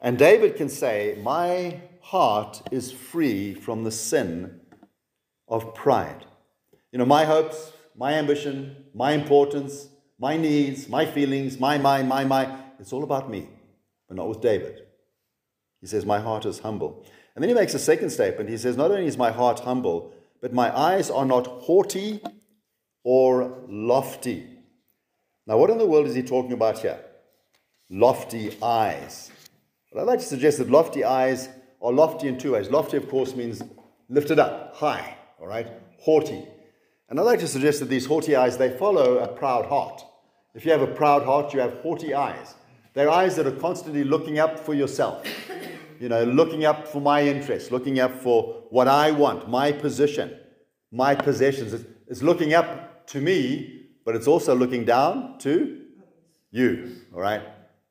And 0.00 0.18
David 0.18 0.56
can 0.56 0.68
say, 0.68 1.18
My 1.22 1.80
heart 2.00 2.62
is 2.70 2.92
free 2.92 3.54
from 3.54 3.84
the 3.84 3.90
sin 3.90 4.60
of 5.46 5.74
pride. 5.74 6.26
You 6.92 6.98
know, 6.98 7.06
my 7.06 7.24
hopes, 7.24 7.72
my 7.96 8.14
ambition, 8.14 8.84
my 8.94 9.12
importance, 9.12 9.88
my 10.18 10.36
needs, 10.36 10.88
my 10.88 11.04
feelings, 11.04 11.60
my, 11.60 11.78
my, 11.78 12.02
my, 12.02 12.24
my, 12.24 12.56
it's 12.78 12.92
all 12.92 13.04
about 13.04 13.30
me, 13.30 13.48
but 14.08 14.16
not 14.16 14.28
with 14.28 14.40
David. 14.40 14.82
He 15.80 15.86
says, 15.86 16.04
My 16.04 16.18
heart 16.18 16.44
is 16.46 16.60
humble. 16.60 17.04
And 17.34 17.42
then 17.42 17.48
he 17.48 17.54
makes 17.54 17.74
a 17.74 17.78
second 17.78 18.10
statement. 18.10 18.50
He 18.50 18.56
says, 18.56 18.76
Not 18.76 18.90
only 18.90 19.06
is 19.06 19.16
my 19.16 19.30
heart 19.30 19.60
humble, 19.60 20.12
but 20.40 20.52
my 20.52 20.76
eyes 20.76 21.10
are 21.10 21.24
not 21.24 21.46
haughty 21.46 22.20
or 23.04 23.64
lofty. 23.68 24.46
Now, 25.46 25.56
what 25.58 25.70
in 25.70 25.78
the 25.78 25.86
world 25.86 26.06
is 26.06 26.14
he 26.14 26.22
talking 26.22 26.52
about 26.52 26.80
here? 26.80 27.00
Lofty 27.90 28.56
eyes. 28.62 29.30
But 29.92 30.00
I'd 30.00 30.06
like 30.06 30.18
to 30.18 30.24
suggest 30.24 30.58
that 30.58 30.70
lofty 30.70 31.04
eyes 31.04 31.48
are 31.80 31.92
lofty 31.92 32.28
in 32.28 32.38
two 32.38 32.52
ways. 32.52 32.70
Lofty, 32.70 32.96
of 32.96 33.08
course, 33.08 33.34
means 33.34 33.62
lifted 34.08 34.38
up, 34.38 34.76
high, 34.76 35.16
all 35.40 35.46
right? 35.46 35.68
Haughty. 36.00 36.46
And 37.08 37.18
I'd 37.18 37.22
like 37.22 37.40
to 37.40 37.48
suggest 37.48 37.80
that 37.80 37.88
these 37.88 38.06
haughty 38.06 38.36
eyes, 38.36 38.58
they 38.58 38.76
follow 38.76 39.18
a 39.18 39.28
proud 39.28 39.66
heart. 39.66 40.02
If 40.54 40.64
you 40.64 40.72
have 40.72 40.82
a 40.82 40.86
proud 40.86 41.24
heart, 41.24 41.54
you 41.54 41.60
have 41.60 41.78
haughty 41.78 42.14
eyes. 42.14 42.54
They're 42.94 43.10
eyes 43.10 43.36
that 43.36 43.46
are 43.46 43.52
constantly 43.52 44.04
looking 44.04 44.38
up 44.38 44.58
for 44.58 44.74
yourself, 44.74 45.24
you 46.00 46.08
know, 46.08 46.24
looking 46.24 46.64
up 46.64 46.88
for 46.88 47.00
my 47.00 47.22
interests, 47.22 47.70
looking 47.70 48.00
up 48.00 48.22
for 48.22 48.64
what 48.70 48.88
I 48.88 49.10
want, 49.10 49.48
my 49.48 49.72
position, 49.72 50.36
my 50.90 51.14
possessions. 51.14 51.84
It's 52.08 52.22
looking 52.22 52.54
up 52.54 53.06
to 53.08 53.20
me, 53.20 53.86
but 54.04 54.16
it's 54.16 54.26
also 54.26 54.54
looking 54.54 54.84
down 54.84 55.38
to 55.40 55.80
you, 56.50 56.96
all 57.14 57.20
right? 57.20 57.42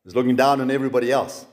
It's 0.05 0.15
looking 0.15 0.35
down 0.35 0.61
on 0.61 0.69
everybody 0.69 1.11
else, 1.11 1.45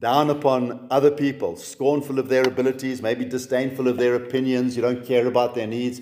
down 0.00 0.30
upon 0.30 0.86
other 0.90 1.10
people, 1.10 1.56
scornful 1.56 2.18
of 2.18 2.28
their 2.28 2.44
abilities, 2.44 3.00
maybe 3.00 3.24
disdainful 3.24 3.88
of 3.88 3.96
their 3.96 4.14
opinions. 4.14 4.76
You 4.76 4.82
don't 4.82 5.04
care 5.04 5.26
about 5.26 5.54
their 5.54 5.66
needs. 5.66 6.00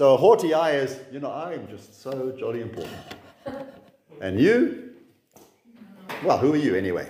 So 0.00 0.14
a 0.14 0.16
haughty 0.16 0.54
eye 0.54 0.76
is, 0.76 0.98
you 1.12 1.20
know, 1.20 1.30
I'm 1.30 1.68
just 1.68 2.00
so 2.00 2.32
jolly 2.32 2.62
important. 2.62 2.96
And 4.22 4.40
you? 4.40 4.94
Well, 6.24 6.38
who 6.38 6.54
are 6.54 6.56
you 6.56 6.74
anyway? 6.74 7.06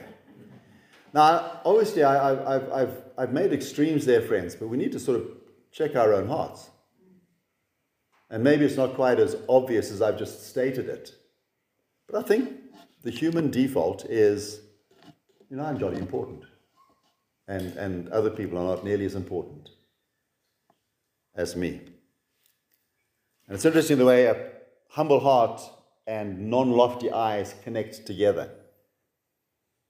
Now, 1.15 1.61
obviously, 1.65 2.03
I, 2.03 2.31
have 2.31 2.73
I've, 2.73 3.03
I've 3.17 3.33
made 3.33 3.53
extremes 3.53 4.07
there, 4.07 4.21
friends, 4.21 4.57
but 4.57 4.67
we 4.67 4.77
need 4.77 4.91
to 4.91 4.99
sort 4.99 5.21
of 5.21 5.29
check 5.71 5.95
our 5.95 6.13
own 6.13 6.27
hearts. 6.27 6.69
And 8.29 8.43
maybe 8.43 8.65
it's 8.65 8.77
not 8.77 8.95
quite 8.95 9.21
as 9.21 9.37
obvious 9.49 9.93
as 9.93 10.03
I've 10.03 10.19
just 10.19 10.49
stated 10.49 10.89
it. 10.89 11.15
But 12.09 12.19
I 12.19 12.27
think 12.27 12.51
the 13.05 13.13
human 13.13 13.53
default 13.53 14.05
is, 14.07 14.63
you 15.49 15.59
know, 15.59 15.63
I'm 15.65 15.79
jolly 15.79 15.99
important. 15.99 16.43
And, 17.47 17.73
and 17.77 18.09
other 18.09 18.31
people 18.31 18.59
are 18.59 18.65
not 18.65 18.85
nearly 18.85 19.05
as 19.05 19.15
important 19.15 19.71
as 21.37 21.55
me. 21.55 21.83
And 23.51 23.57
it's 23.57 23.65
interesting 23.65 23.99
the 23.99 24.05
way 24.05 24.27
a 24.27 24.37
humble 24.91 25.19
heart 25.19 25.61
and 26.07 26.49
non 26.49 26.71
lofty 26.71 27.11
eyes 27.11 27.53
connect 27.65 28.07
together 28.07 28.49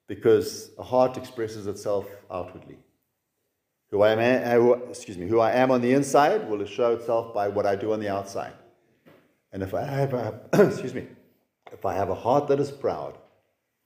because 0.09 0.71
a 0.79 0.83
heart 0.83 1.19
expresses 1.19 1.67
itself 1.67 2.07
outwardly. 2.31 2.79
Who 3.91 4.01
I 4.01 4.13
am, 4.13 4.19
eh, 4.19 4.77
excuse 4.89 5.19
me, 5.19 5.29
who 5.29 5.41
I 5.41 5.53
am 5.53 5.71
on 5.71 5.83
the 5.83 5.93
inside 5.93 6.49
will 6.49 6.65
show 6.65 6.95
itself 6.95 7.35
by 7.35 7.49
what 7.49 7.67
I 7.67 7.77
do 7.77 7.93
on 7.93 8.01
the 8.01 8.09
outside. 8.09 8.55
And 9.53 9.63
if 9.63 9.75
I 9.75 9.83
have 9.83 10.15
a, 10.15 10.41
excuse 10.55 10.95
me, 10.95 11.09
if 11.71 11.85
I 11.85 11.93
have 11.93 12.09
a 12.09 12.15
heart 12.15 12.49
that 12.49 12.61
is 12.61 12.71
proud, 12.71 13.19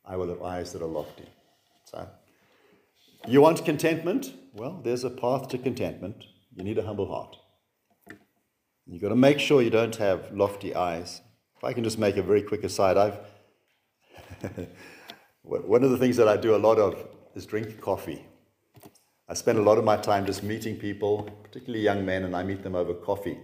I 0.05 0.15
will 0.15 0.29
have 0.29 0.41
eyes 0.41 0.73
that 0.73 0.83
are 0.83 0.87
lofty. 0.87 1.27
So, 1.87 2.09
you 3.27 3.41
want 3.41 3.65
contentment? 3.65 4.35
Well, 4.53 4.81
there's 4.85 5.03
a 5.03 5.11
path 5.11 5.49
to 5.49 5.59
contentment. 5.59 6.27
You 6.55 6.63
need 6.63 6.79
a 6.79 6.87
humble 6.87 7.09
heart. 7.09 7.39
You've 8.95 9.03
got 9.03 9.09
to 9.09 9.17
make 9.17 9.41
sure 9.41 9.61
you 9.61 9.71
don't 9.71 9.97
have 9.97 10.31
lofty 10.33 10.73
eyes. 10.73 11.21
If 11.57 11.65
I 11.65 11.73
can 11.73 11.83
just 11.83 11.99
make 11.99 12.17
a 12.17 12.23
very 12.23 12.43
quick 12.43 12.63
aside, 12.63 12.97
I've 12.97 13.19
one 15.43 15.83
of 15.83 15.91
the 15.91 15.99
things 15.99 16.17
that 16.17 16.29
I 16.29 16.37
do 16.37 16.55
a 16.55 16.63
lot 16.69 16.79
of 16.79 17.05
is 17.35 17.45
drink 17.45 17.81
coffee. 17.81 18.25
I 19.29 19.35
spend 19.35 19.59
a 19.59 19.63
lot 19.63 19.79
of 19.79 19.85
my 19.85 19.97
time 19.97 20.25
just 20.25 20.45
meeting 20.45 20.77
people, 20.77 21.29
particularly 21.43 21.83
young 21.83 22.07
men, 22.07 22.23
and 22.23 22.37
I 22.37 22.45
meet 22.45 22.63
them 22.63 22.77
over 22.77 22.95
coffee. 22.95 23.37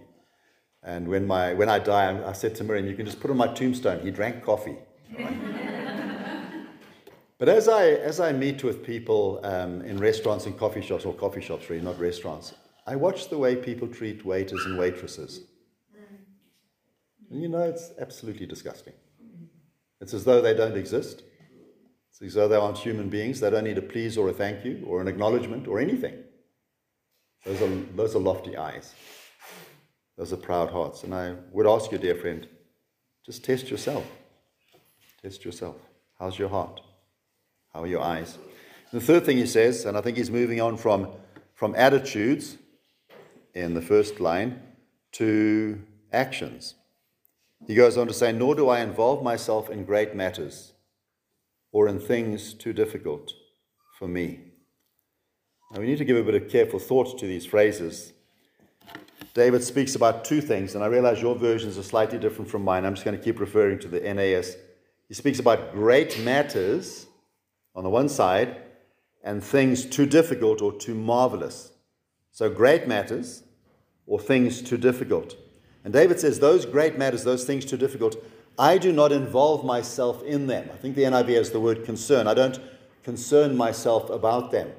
And 0.83 1.09
when, 1.09 1.27
my, 1.27 1.53
when 1.53 1.67
I 1.67 1.79
die, 1.79 2.17
I 2.25 2.31
said 2.31 2.55
to 2.55 2.63
Miriam, 2.63 2.87
you 2.87 2.95
can 2.95 3.05
just 3.05 3.19
put 3.19 3.29
on 3.29 3.35
my 3.35 3.47
tombstone, 3.47 3.99
he 3.99 4.09
drank 4.09 4.45
coffee. 4.45 4.77
but 7.39 7.49
as 7.49 7.67
I, 7.67 7.87
as 7.89 8.21
I 8.21 8.31
meet 8.31 8.63
with 8.63 8.85
people 8.85 9.41
um, 9.43 9.81
in 9.81 9.97
restaurants 9.97 10.45
and 10.45 10.57
coffee 10.57 10.81
shops, 10.81 11.03
or 11.03 11.13
coffee 11.13 11.41
shops 11.41 11.69
really, 11.69 11.83
not 11.83 11.99
restaurants, 11.99 12.53
I 12.85 12.95
watch 12.95 13.29
the 13.29 13.37
way 13.37 13.55
people 13.55 13.87
treat 13.87 14.25
waiters 14.25 14.65
and 14.65 14.77
waitresses. 14.77 15.41
And 17.29 17.41
you 17.41 17.47
know, 17.47 17.61
it's 17.61 17.91
absolutely 17.99 18.45
disgusting. 18.45 18.93
It's 20.01 20.13
as 20.13 20.25
though 20.25 20.41
they 20.41 20.53
don't 20.53 20.75
exist. 20.75 21.23
It's 22.09 22.21
as 22.21 22.33
though 22.33 22.47
they 22.47 22.55
aren't 22.55 22.77
human 22.77 23.09
beings. 23.09 23.39
They 23.39 23.49
don't 23.49 23.63
need 23.63 23.77
a 23.77 23.81
please 23.81 24.17
or 24.17 24.27
a 24.29 24.33
thank 24.33 24.65
you 24.65 24.83
or 24.85 24.99
an 24.99 25.07
acknowledgement 25.07 25.67
or 25.67 25.79
anything. 25.79 26.15
Those 27.45 27.61
are, 27.61 27.75
those 27.95 28.15
are 28.15 28.19
lofty 28.19 28.57
eyes. 28.57 28.93
Those 30.17 30.33
are 30.33 30.37
proud 30.37 30.71
hearts. 30.71 31.03
And 31.03 31.13
I 31.13 31.35
would 31.51 31.67
ask 31.67 31.91
you, 31.91 31.97
dear 31.97 32.15
friend, 32.15 32.47
just 33.25 33.45
test 33.45 33.69
yourself. 33.69 34.05
Test 35.21 35.45
yourself. 35.45 35.77
How's 36.19 36.37
your 36.37 36.49
heart? 36.49 36.81
How 37.73 37.83
are 37.83 37.87
your 37.87 38.01
eyes? 38.01 38.37
The 38.91 38.99
third 38.99 39.25
thing 39.25 39.37
he 39.37 39.45
says, 39.45 39.85
and 39.85 39.97
I 39.97 40.01
think 40.01 40.17
he's 40.17 40.29
moving 40.29 40.59
on 40.59 40.75
from, 40.77 41.07
from 41.53 41.75
attitudes 41.75 42.57
in 43.53 43.73
the 43.73 43.81
first 43.81 44.19
line 44.19 44.61
to 45.13 45.81
actions. 46.11 46.75
He 47.67 47.75
goes 47.75 47.97
on 47.97 48.07
to 48.07 48.13
say, 48.13 48.31
Nor 48.31 48.55
do 48.55 48.69
I 48.69 48.79
involve 48.81 49.23
myself 49.23 49.69
in 49.69 49.85
great 49.85 50.15
matters 50.15 50.73
or 51.71 51.87
in 51.87 51.99
things 51.99 52.53
too 52.53 52.73
difficult 52.73 53.33
for 53.97 54.07
me. 54.07 54.39
Now 55.71 55.79
we 55.79 55.85
need 55.85 55.99
to 55.99 56.05
give 56.05 56.17
a 56.17 56.23
bit 56.23 56.41
of 56.41 56.49
careful 56.49 56.79
thought 56.79 57.17
to 57.19 57.27
these 57.27 57.45
phrases. 57.45 58.13
David 59.33 59.63
speaks 59.63 59.95
about 59.95 60.25
two 60.25 60.41
things, 60.41 60.75
and 60.75 60.83
I 60.83 60.87
realize 60.87 61.21
your 61.21 61.35
versions 61.35 61.77
are 61.77 61.83
slightly 61.83 62.17
different 62.17 62.51
from 62.51 62.63
mine. 62.63 62.83
I'm 62.83 62.95
just 62.95 63.05
going 63.05 63.17
to 63.17 63.23
keep 63.23 63.39
referring 63.39 63.79
to 63.79 63.87
the 63.87 64.01
NAS. 64.01 64.57
He 65.07 65.13
speaks 65.13 65.39
about 65.39 65.71
great 65.71 66.19
matters 66.19 67.05
on 67.73 67.83
the 67.83 67.89
one 67.89 68.09
side 68.09 68.57
and 69.23 69.41
things 69.41 69.85
too 69.85 70.05
difficult 70.05 70.61
or 70.61 70.73
too 70.73 70.95
marvelous. 70.95 71.71
So, 72.31 72.49
great 72.49 72.87
matters 72.87 73.43
or 74.07 74.19
things 74.19 74.61
too 74.61 74.77
difficult. 74.77 75.35
And 75.83 75.93
David 75.93 76.19
says, 76.19 76.39
Those 76.39 76.65
great 76.65 76.97
matters, 76.97 77.23
those 77.23 77.43
things 77.43 77.65
too 77.65 77.77
difficult, 77.77 78.15
I 78.57 78.77
do 78.77 78.91
not 78.91 79.11
involve 79.11 79.65
myself 79.65 80.23
in 80.23 80.47
them. 80.47 80.69
I 80.73 80.77
think 80.77 80.95
the 80.95 81.03
NIV 81.03 81.35
has 81.35 81.51
the 81.51 81.59
word 81.59 81.85
concern. 81.85 82.27
I 82.27 82.33
don't 82.33 82.59
concern 83.03 83.55
myself 83.57 84.09
about 84.09 84.51
them. 84.51 84.71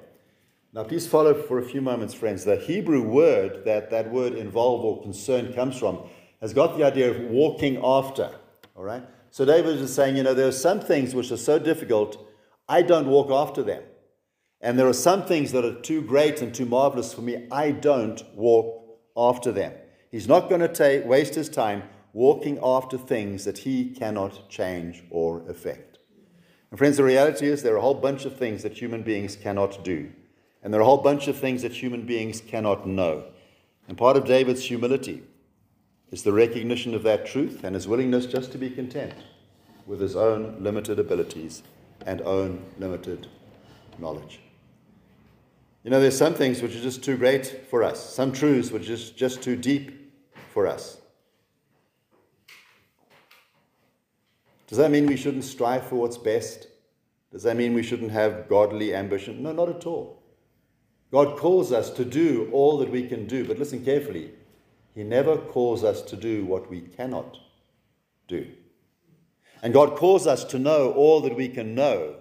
Now, 0.73 0.85
please 0.85 1.07
follow 1.07 1.35
for 1.35 1.59
a 1.59 1.65
few 1.65 1.83
moments, 1.83 2.15
friends. 2.15 2.45
The 2.45 2.57
Hebrew 2.57 3.03
word 3.03 3.65
that 3.67 3.91
that 3.91 4.11
word 4.11 4.35
involve 4.35 4.85
or 4.85 5.03
concern 5.03 5.53
comes 5.53 5.79
from 5.79 6.01
has 6.41 6.55
got 6.55 6.77
the 6.77 6.85
idea 6.85 7.11
of 7.11 7.21
walking 7.31 7.79
after. 7.85 8.31
All 8.75 8.83
right? 8.83 9.03
So, 9.31 9.45
David 9.45 9.77
is 9.77 9.95
saying, 9.95 10.17
you 10.17 10.23
know, 10.23 10.35
there 10.35 10.49
are 10.49 10.53
some 10.53 10.81
things 10.81 11.15
which 11.15 11.31
are 11.31 11.37
so 11.37 11.59
difficult, 11.59 12.27
I 12.69 12.83
don't 12.83 13.09
walk 13.09 13.31
after 13.31 13.63
them. 13.63 13.83
And 14.63 14.79
there 14.79 14.87
are 14.87 14.93
some 14.93 15.25
things 15.25 15.51
that 15.53 15.65
are 15.65 15.81
too 15.81 16.01
great 16.01 16.41
and 16.41 16.55
too 16.55 16.65
marvelous 16.65 17.13
for 17.13 17.21
me, 17.21 17.49
I 17.51 17.73
don't 17.73 18.23
walk 18.35 19.01
after 19.17 19.51
them. 19.51 19.73
He's 20.11 20.29
not 20.29 20.49
going 20.49 20.61
to 20.61 21.03
waste 21.05 21.35
his 21.35 21.49
time 21.49 21.83
walking 22.13 22.59
after 22.63 22.97
things 22.97 23.45
that 23.45 23.59
he 23.59 23.91
cannot 23.91 24.49
change 24.49 25.03
or 25.11 25.43
affect. 25.49 25.99
And, 26.71 26.79
friends, 26.79 26.97
the 26.97 27.05
reality 27.05 27.49
is 27.49 27.63
there 27.63 27.75
are 27.75 27.79
a 27.79 27.83
whole 27.83 27.95
bunch 27.95 28.25
of 28.25 28.37
things 28.37 28.63
that 28.63 28.81
human 28.81 29.03
beings 29.03 29.35
cannot 29.35 29.83
do. 29.85 30.13
And 30.63 30.73
there 30.73 30.81
are 30.81 30.85
a 30.85 30.87
whole 30.87 31.03
bunch 31.03 31.27
of 31.27 31.37
things 31.37 31.63
that 31.63 31.73
human 31.73 32.07
beings 32.07 32.41
cannot 32.41 32.87
know. 32.87 33.25
And 33.89 33.99
part 33.99 34.17
of 34.17 34.27
David's 34.27 34.65
humility 34.65 35.23
is 36.11 36.23
the 36.23 36.33
recognition 36.33 36.95
of 36.95 37.03
that 37.03 37.27
truth 37.27 37.65
and 37.65 37.75
his 37.75 37.89
willingness 37.89 38.27
just 38.27 38.53
to 38.53 38.59
be 38.59 38.71
content 38.71 39.15
with 39.87 40.01
his 40.01 40.15
own 40.15 40.63
limited 40.63 40.99
abilities 40.99 41.63
and 42.07 42.21
own 42.23 42.65
limited 42.79 43.27
knowledge. 43.99 44.41
You 45.85 45.91
know, 45.91 46.01
there's 46.01 46.17
some 46.17 46.35
things 46.35 46.63
which 46.63 46.77
are 46.77 46.81
just 46.81 47.03
too 47.03 47.17
great 47.17 47.67
for 47.69 47.83
us, 47.83 48.15
some 48.15 48.33
truths 48.33 48.71
which 48.71 48.83
are 48.83 48.97
just, 48.97 49.17
just 49.17 49.43
too 49.43 49.57
deep 49.57 50.13
for 50.53 50.67
us. 50.67 50.99
Does 54.69 54.79
that 54.79 54.91
mean 54.91 55.07
we 55.07 55.17
shouldn't 55.17 55.45
strive 55.45 55.87
for 55.87 55.97
what's 55.97 56.17
best? 56.17 56.69
Does 57.33 57.43
that 57.43 57.57
mean 57.57 57.75
we 57.75 57.83
shouldn't 57.83 58.13
have 58.13 58.49
godly 58.49 58.95
ambition? 58.95 59.43
No, 59.43 59.53
not 59.53 59.69
at 59.69 59.87
all. 59.87 60.23
God 61.11 61.37
calls 61.37 61.73
us 61.73 61.91
to 61.91 62.05
do 62.05 62.49
all 62.53 62.79
that 62.79 62.91
we 62.91 63.07
can 63.07 63.27
do, 63.27 63.45
but 63.45 63.59
listen 63.59 63.85
carefully. 63.85 64.31
He 64.95 65.03
never 65.03 65.37
calls 65.37 65.83
us 65.83 66.01
to 66.03 66.17
do 66.17 66.45
what 66.45 66.71
we 66.71 66.81
cannot 66.81 67.39
do. 68.29 68.51
And 69.63 69.75
God 69.75 69.97
calls 69.97 70.27
us 70.27 70.45
to 70.45 70.59
know 70.59 70.93
all 70.93 71.21
that 71.23 71.37
we 71.37 71.49
can 71.49 71.75
know, 71.75 72.17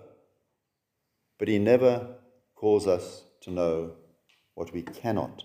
but 1.37 1.47
He 1.47 1.59
never 1.59 2.15
calls 2.55 2.87
us 2.87 3.23
to 3.41 3.51
know 3.51 3.91
what 4.55 4.73
we 4.73 4.81
cannot 4.81 5.43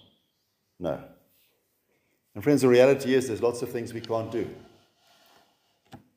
know. 0.78 1.02
And, 2.34 2.44
friends, 2.44 2.62
the 2.62 2.68
reality 2.68 3.14
is 3.14 3.28
there's 3.28 3.42
lots 3.42 3.62
of 3.62 3.70
things 3.70 3.94
we 3.94 4.00
can't 4.00 4.30
do. 4.30 4.48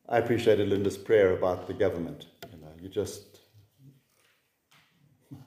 I 0.08 0.18
appreciated 0.18 0.68
Linda's 0.68 0.98
prayer 0.98 1.38
about 1.38 1.68
the 1.68 1.74
government. 1.74 2.28
You 2.52 2.60
know, 2.60 2.74
you 2.82 2.90
just, 2.90 3.40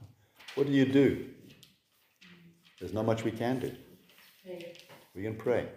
what 0.55 0.67
do 0.67 0.73
you 0.73 0.87
do? 0.87 1.27
There's 2.81 2.93
not 2.93 3.05
much 3.05 3.23
we 3.23 3.33
can 3.33 3.59
do. 3.59 3.73
We 5.15 5.23
can 5.23 5.37
pray. 5.37 5.69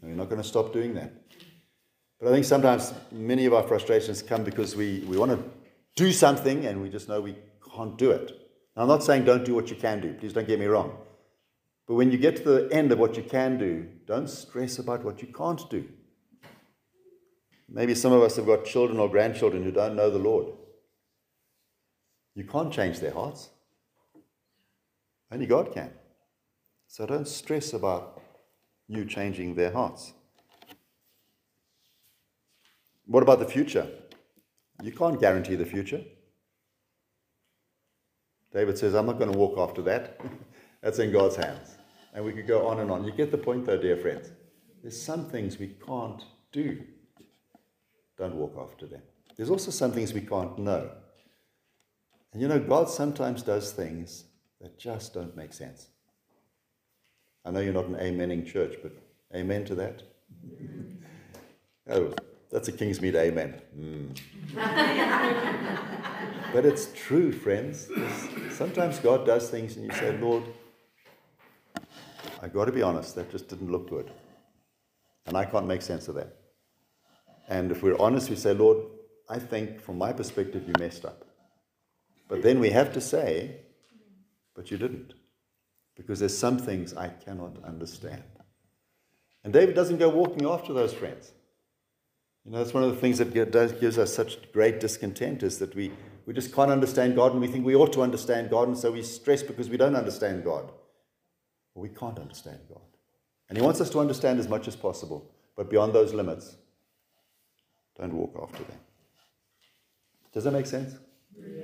And 0.00 0.10
we're 0.10 0.16
not 0.16 0.28
going 0.28 0.40
to 0.40 0.46
stop 0.46 0.72
doing 0.72 0.94
that. 0.94 1.12
But 2.20 2.28
I 2.28 2.32
think 2.32 2.44
sometimes 2.44 2.94
many 3.12 3.46
of 3.46 3.54
our 3.54 3.62
frustrations 3.62 4.22
come 4.22 4.44
because 4.44 4.76
we, 4.76 5.00
we 5.08 5.16
want 5.18 5.32
to 5.32 5.42
do 5.96 6.12
something 6.12 6.66
and 6.66 6.80
we 6.80 6.88
just 6.88 7.08
know 7.08 7.20
we 7.20 7.36
can't 7.74 7.98
do 7.98 8.10
it. 8.10 8.47
I'm 8.78 8.86
not 8.86 9.02
saying 9.02 9.24
don't 9.24 9.44
do 9.44 9.56
what 9.56 9.70
you 9.70 9.76
can 9.76 10.00
do. 10.00 10.14
Please 10.14 10.32
don't 10.32 10.46
get 10.46 10.60
me 10.60 10.66
wrong. 10.66 10.96
But 11.88 11.94
when 11.94 12.12
you 12.12 12.18
get 12.18 12.36
to 12.36 12.42
the 12.44 12.68
end 12.70 12.92
of 12.92 12.98
what 13.00 13.16
you 13.16 13.24
can 13.24 13.58
do, 13.58 13.88
don't 14.06 14.30
stress 14.30 14.78
about 14.78 15.04
what 15.04 15.20
you 15.20 15.28
can't 15.28 15.68
do. 15.68 15.88
Maybe 17.68 17.94
some 17.96 18.12
of 18.12 18.22
us 18.22 18.36
have 18.36 18.46
got 18.46 18.64
children 18.64 19.00
or 19.00 19.08
grandchildren 19.08 19.64
who 19.64 19.72
don't 19.72 19.96
know 19.96 20.10
the 20.10 20.18
Lord. 20.18 20.46
You 22.36 22.44
can't 22.44 22.72
change 22.72 23.00
their 23.00 23.12
hearts. 23.12 23.50
Only 25.32 25.46
God 25.46 25.72
can. 25.72 25.90
So 26.86 27.04
don't 27.04 27.26
stress 27.26 27.72
about 27.72 28.22
you 28.86 29.04
changing 29.04 29.56
their 29.56 29.72
hearts. 29.72 30.12
What 33.06 33.24
about 33.24 33.40
the 33.40 33.44
future? 33.44 33.88
You 34.82 34.92
can't 34.92 35.20
guarantee 35.20 35.56
the 35.56 35.66
future. 35.66 36.04
David 38.52 38.78
says, 38.78 38.94
I'm 38.94 39.06
not 39.06 39.18
going 39.18 39.32
to 39.32 39.38
walk 39.38 39.58
after 39.58 39.82
that. 39.82 40.20
That's 40.82 40.98
in 40.98 41.12
God's 41.12 41.36
hands. 41.36 41.76
And 42.14 42.24
we 42.24 42.32
could 42.32 42.46
go 42.46 42.66
on 42.66 42.80
and 42.80 42.90
on. 42.90 43.04
You 43.04 43.12
get 43.12 43.30
the 43.30 43.38
point, 43.38 43.66
though, 43.66 43.76
dear 43.76 43.96
friends. 43.96 44.30
There's 44.82 45.00
some 45.00 45.26
things 45.26 45.58
we 45.58 45.76
can't 45.86 46.24
do. 46.52 46.82
Don't 48.16 48.34
walk 48.34 48.56
after 48.58 48.86
them. 48.86 49.02
There's 49.36 49.50
also 49.50 49.70
some 49.70 49.92
things 49.92 50.12
we 50.12 50.22
can't 50.22 50.58
know. 50.58 50.90
And 52.32 52.42
you 52.42 52.48
know, 52.48 52.58
God 52.58 52.88
sometimes 52.88 53.42
does 53.42 53.72
things 53.72 54.24
that 54.60 54.78
just 54.78 55.14
don't 55.14 55.36
make 55.36 55.52
sense. 55.52 55.88
I 57.44 57.50
know 57.50 57.60
you're 57.60 57.72
not 57.72 57.86
an 57.86 57.94
amening 57.94 58.46
church, 58.46 58.74
but 58.82 58.92
amen 59.34 59.64
to 59.66 59.74
that? 59.76 60.02
oh, 61.90 62.14
that's 62.50 62.68
a 62.68 62.72
King's 62.72 62.98
Kingsmead 62.98 63.14
amen. 63.14 63.60
Mm. 63.78 64.18
but 66.52 66.64
it's 66.64 66.88
true, 66.94 67.32
friends. 67.32 67.88
Sometimes 68.50 68.98
God 68.98 69.26
does 69.26 69.48
things 69.50 69.76
and 69.76 69.84
you 69.86 69.92
say, 69.92 70.16
Lord, 70.18 70.44
I've 72.42 72.52
got 72.52 72.66
to 72.66 72.72
be 72.72 72.82
honest, 72.82 73.14
that 73.16 73.30
just 73.30 73.48
didn't 73.48 73.70
look 73.70 73.88
good. 73.88 74.10
And 75.26 75.36
I 75.36 75.44
can't 75.44 75.66
make 75.66 75.82
sense 75.82 76.08
of 76.08 76.14
that. 76.14 76.36
And 77.48 77.70
if 77.70 77.82
we're 77.82 78.00
honest, 78.00 78.30
we 78.30 78.36
say, 78.36 78.54
Lord, 78.54 78.78
I 79.28 79.38
think 79.38 79.80
from 79.80 79.98
my 79.98 80.12
perspective, 80.12 80.64
you 80.66 80.74
messed 80.78 81.04
up. 81.04 81.24
But 82.28 82.42
then 82.42 82.60
we 82.60 82.70
have 82.70 82.92
to 82.94 83.00
say, 83.00 83.56
but 84.54 84.70
you 84.70 84.78
didn't 84.78 85.14
because 85.96 86.20
there's 86.20 86.36
some 86.36 86.58
things 86.58 86.94
I 86.94 87.08
cannot 87.08 87.62
understand. 87.64 88.22
And 89.44 89.52
David 89.52 89.74
doesn't 89.74 89.98
go 89.98 90.08
walking 90.08 90.46
after 90.46 90.72
those 90.72 90.92
friends. 90.92 91.32
You 92.44 92.52
know, 92.52 92.58
that's 92.58 92.72
one 92.72 92.82
of 92.82 92.94
the 92.94 93.00
things 93.00 93.18
that 93.18 93.32
gives 93.34 93.98
us 93.98 94.14
such 94.14 94.50
great 94.52 94.80
discontent 94.80 95.42
is 95.42 95.58
that 95.58 95.74
we, 95.74 95.92
we 96.28 96.34
just 96.34 96.54
can't 96.54 96.70
understand 96.70 97.16
God 97.16 97.32
and 97.32 97.40
we 97.40 97.46
think 97.46 97.64
we 97.64 97.74
ought 97.74 97.94
to 97.94 98.02
understand 98.02 98.50
God, 98.50 98.68
and 98.68 98.76
so 98.76 98.92
we 98.92 99.02
stress 99.02 99.42
because 99.42 99.70
we 99.70 99.78
don't 99.78 99.96
understand 99.96 100.44
God. 100.44 100.70
We 101.74 101.88
can't 101.88 102.18
understand 102.18 102.58
God. 102.68 102.82
And 103.48 103.56
He 103.56 103.64
wants 103.64 103.80
us 103.80 103.88
to 103.90 103.98
understand 103.98 104.38
as 104.38 104.46
much 104.46 104.68
as 104.68 104.76
possible, 104.76 105.32
but 105.56 105.70
beyond 105.70 105.94
those 105.94 106.12
limits, 106.12 106.56
don't 107.98 108.12
walk 108.12 108.38
after 108.42 108.62
them. 108.62 108.76
Does 110.34 110.44
that 110.44 110.50
make 110.50 110.66
sense? 110.66 110.96
Yeah. 111.34 111.62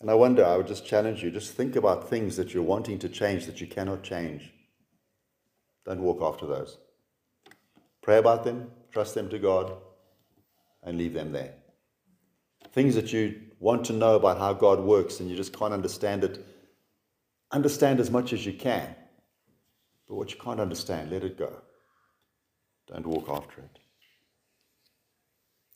And 0.00 0.10
I 0.10 0.14
wonder, 0.14 0.42
I 0.42 0.56
would 0.56 0.68
just 0.68 0.86
challenge 0.86 1.22
you, 1.22 1.30
just 1.30 1.52
think 1.52 1.76
about 1.76 2.08
things 2.08 2.34
that 2.38 2.54
you're 2.54 2.62
wanting 2.62 2.98
to 3.00 3.10
change 3.10 3.44
that 3.44 3.60
you 3.60 3.66
cannot 3.66 4.02
change. 4.02 4.54
Don't 5.84 6.00
walk 6.00 6.22
after 6.22 6.46
those. 6.46 6.78
Pray 8.00 8.16
about 8.16 8.44
them, 8.44 8.70
trust 8.90 9.14
them 9.14 9.28
to 9.28 9.38
God, 9.38 9.76
and 10.82 10.96
leave 10.96 11.12
them 11.12 11.30
there. 11.30 11.52
Things 12.72 12.94
that 12.94 13.12
you 13.12 13.47
want 13.58 13.84
to 13.86 13.92
know 13.92 14.14
about 14.14 14.38
how 14.38 14.52
God 14.52 14.80
works 14.80 15.20
and 15.20 15.28
you 15.28 15.36
just 15.36 15.56
can't 15.56 15.72
understand 15.72 16.24
it, 16.24 16.44
understand 17.50 18.00
as 18.00 18.10
much 18.10 18.32
as 18.32 18.46
you 18.46 18.52
can. 18.52 18.94
But 20.06 20.16
what 20.16 20.32
you 20.32 20.38
can't 20.40 20.60
understand, 20.60 21.10
let 21.10 21.24
it 21.24 21.36
go. 21.36 21.52
Don't 22.86 23.06
walk 23.06 23.28
after 23.28 23.60
it. 23.60 23.78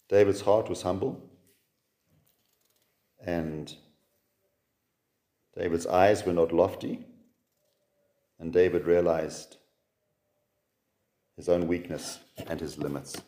David's 0.08 0.40
heart 0.40 0.68
was 0.68 0.82
humble 0.82 1.20
and 3.24 3.74
David's 5.56 5.86
eyes 5.86 6.24
were 6.24 6.32
not 6.32 6.52
lofty, 6.52 7.04
and 8.38 8.52
David 8.52 8.86
realized 8.86 9.58
his 11.36 11.48
own 11.48 11.68
weakness 11.68 12.18
and 12.46 12.58
his 12.58 12.78
limits. 12.78 13.20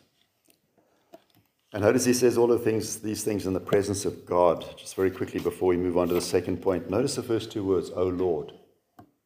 And 1.74 1.82
notice 1.82 2.04
he 2.04 2.12
says 2.12 2.38
all 2.38 2.52
of 2.52 2.62
things, 2.62 3.00
these 3.00 3.24
things 3.24 3.48
in 3.48 3.52
the 3.52 3.58
presence 3.58 4.04
of 4.04 4.24
God. 4.24 4.64
Just 4.78 4.94
very 4.94 5.10
quickly 5.10 5.40
before 5.40 5.70
we 5.70 5.76
move 5.76 5.98
on 5.98 6.06
to 6.06 6.14
the 6.14 6.20
second 6.20 6.62
point, 6.62 6.88
notice 6.88 7.16
the 7.16 7.22
first 7.22 7.50
two 7.50 7.64
words, 7.64 7.90
O 7.90 8.04
Lord, 8.04 8.52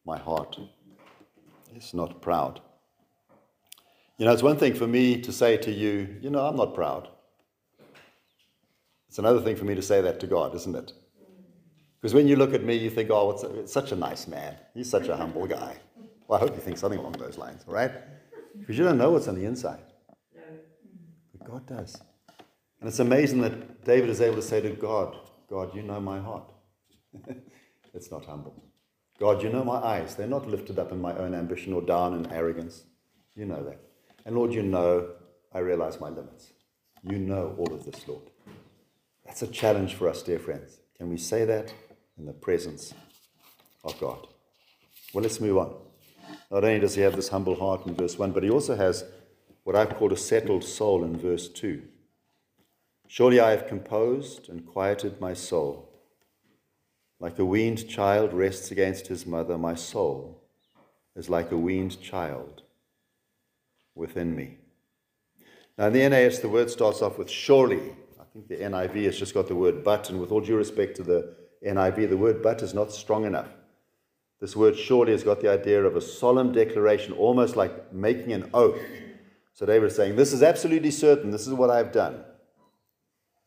my 0.03 0.17
heart 0.17 0.57
is 1.75 1.93
not 1.93 2.23
proud. 2.23 2.59
You 4.17 4.25
know, 4.25 4.33
it's 4.33 4.41
one 4.41 4.57
thing 4.57 4.73
for 4.73 4.87
me 4.87 5.21
to 5.21 5.31
say 5.31 5.57
to 5.57 5.71
you, 5.71 6.17
you 6.21 6.31
know, 6.31 6.39
I'm 6.39 6.55
not 6.55 6.73
proud. 6.73 7.09
It's 9.07 9.19
another 9.19 9.41
thing 9.41 9.55
for 9.55 9.65
me 9.65 9.75
to 9.75 9.83
say 9.83 10.01
that 10.01 10.19
to 10.21 10.25
God, 10.25 10.55
isn't 10.55 10.75
it? 10.75 10.91
Because 12.01 12.15
when 12.15 12.27
you 12.27 12.35
look 12.35 12.55
at 12.55 12.63
me, 12.63 12.73
you 12.73 12.89
think, 12.89 13.11
oh, 13.11 13.29
it's, 13.29 13.43
it's 13.43 13.71
such 13.71 13.91
a 13.91 13.95
nice 13.95 14.27
man. 14.27 14.55
He's 14.73 14.89
such 14.89 15.07
a 15.07 15.15
humble 15.15 15.45
guy. 15.45 15.77
Well, 16.27 16.39
I 16.39 16.41
hope 16.41 16.55
you 16.55 16.61
think 16.61 16.79
something 16.79 16.99
along 16.99 17.11
those 17.13 17.37
lines, 17.37 17.63
all 17.67 17.75
right? 17.75 17.91
Because 18.57 18.75
you 18.75 18.83
don't 18.83 18.97
know 18.97 19.11
what's 19.11 19.27
on 19.27 19.35
the 19.35 19.45
inside. 19.45 19.83
But 21.37 21.47
God 21.47 21.67
does. 21.67 21.95
And 22.79 22.87
it's 22.87 22.99
amazing 22.99 23.41
that 23.41 23.83
David 23.83 24.09
is 24.09 24.21
able 24.21 24.37
to 24.37 24.41
say 24.41 24.61
to 24.61 24.69
God, 24.69 25.17
God, 25.49 25.75
you 25.75 25.81
know 25.81 25.99
my 25.99 26.19
heart. 26.19 26.51
it's 27.93 28.11
not 28.11 28.25
humble. 28.25 28.63
God, 29.19 29.43
you 29.43 29.49
know 29.49 29.63
my 29.63 29.77
eyes. 29.77 30.15
They're 30.15 30.27
not 30.27 30.47
lifted 30.47 30.79
up 30.79 30.91
in 30.91 31.01
my 31.01 31.13
own 31.15 31.35
ambition 31.35 31.73
or 31.73 31.81
down 31.81 32.13
in 32.13 32.31
arrogance. 32.31 32.83
You 33.35 33.45
know 33.45 33.63
that. 33.63 33.81
And 34.25 34.35
Lord, 34.35 34.53
you 34.53 34.63
know 34.63 35.09
I 35.53 35.59
realize 35.59 35.99
my 35.99 36.09
limits. 36.09 36.53
You 37.03 37.17
know 37.17 37.55
all 37.57 37.73
of 37.73 37.83
this, 37.83 38.07
Lord. 38.07 38.23
That's 39.25 39.41
a 39.41 39.47
challenge 39.47 39.95
for 39.95 40.07
us, 40.07 40.23
dear 40.23 40.39
friends. 40.39 40.79
Can 40.97 41.09
we 41.09 41.17
say 41.17 41.45
that 41.45 41.73
in 42.17 42.25
the 42.25 42.33
presence 42.33 42.93
of 43.83 43.99
God? 43.99 44.27
Well, 45.13 45.23
let's 45.23 45.41
move 45.41 45.57
on. 45.57 45.75
Not 46.51 46.63
only 46.63 46.79
does 46.79 46.95
he 46.95 47.01
have 47.01 47.15
this 47.15 47.29
humble 47.29 47.55
heart 47.55 47.85
in 47.85 47.95
verse 47.95 48.17
1, 48.17 48.31
but 48.31 48.43
he 48.43 48.49
also 48.49 48.75
has 48.75 49.03
what 49.63 49.75
I've 49.75 49.95
called 49.95 50.11
a 50.11 50.17
settled 50.17 50.63
soul 50.63 51.03
in 51.03 51.17
verse 51.17 51.47
2. 51.49 51.81
Surely 53.11 53.39
I 53.39 53.49
have 53.49 53.65
composed 53.65 54.49
and 54.49 54.67
quieted 54.67 55.19
my 55.19 55.33
soul. 55.33 55.89
Like 57.19 57.39
a 57.39 57.43
weaned 57.43 57.89
child 57.89 58.33
rests 58.33 58.69
against 58.69 59.07
his 59.07 59.25
mother, 59.25 59.57
my 59.57 59.73
soul 59.73 60.43
is 61.15 61.27
like 61.27 61.51
a 61.51 61.57
weaned 61.57 61.99
child 61.99 62.61
within 63.95 64.35
me. 64.35 64.59
Now, 65.75 65.87
in 65.87 65.93
the 65.93 66.07
NAS, 66.07 66.37
the 66.37 66.49
word 66.49 66.69
starts 66.69 67.01
off 67.01 67.17
with 67.17 67.31
surely. 67.31 67.81
I 68.19 68.25
think 68.31 68.47
the 68.47 68.57
NIV 68.57 69.05
has 69.05 69.17
just 69.17 69.33
got 69.33 69.47
the 69.47 69.55
word 69.55 69.83
but, 69.83 70.11
and 70.11 70.21
with 70.21 70.31
all 70.31 70.41
due 70.41 70.55
respect 70.55 70.95
to 70.97 71.03
the 71.03 71.33
NIV, 71.65 72.09
the 72.09 72.15
word 72.15 72.43
but 72.43 72.61
is 72.61 72.75
not 72.75 72.91
strong 72.91 73.25
enough. 73.25 73.49
This 74.39 74.55
word 74.55 74.77
surely 74.77 75.13
has 75.13 75.23
got 75.23 75.41
the 75.41 75.49
idea 75.51 75.83
of 75.83 75.95
a 75.95 76.01
solemn 76.01 76.51
declaration, 76.51 77.13
almost 77.13 77.55
like 77.55 77.91
making 77.91 78.33
an 78.33 78.51
oath. 78.53 78.79
So 79.53 79.65
David 79.65 79.87
is 79.87 79.95
saying, 79.95 80.15
This 80.15 80.31
is 80.31 80.43
absolutely 80.43 80.91
certain. 80.91 81.31
This 81.31 81.47
is 81.47 81.53
what 81.53 81.71
I've 81.71 81.91
done. 81.91 82.23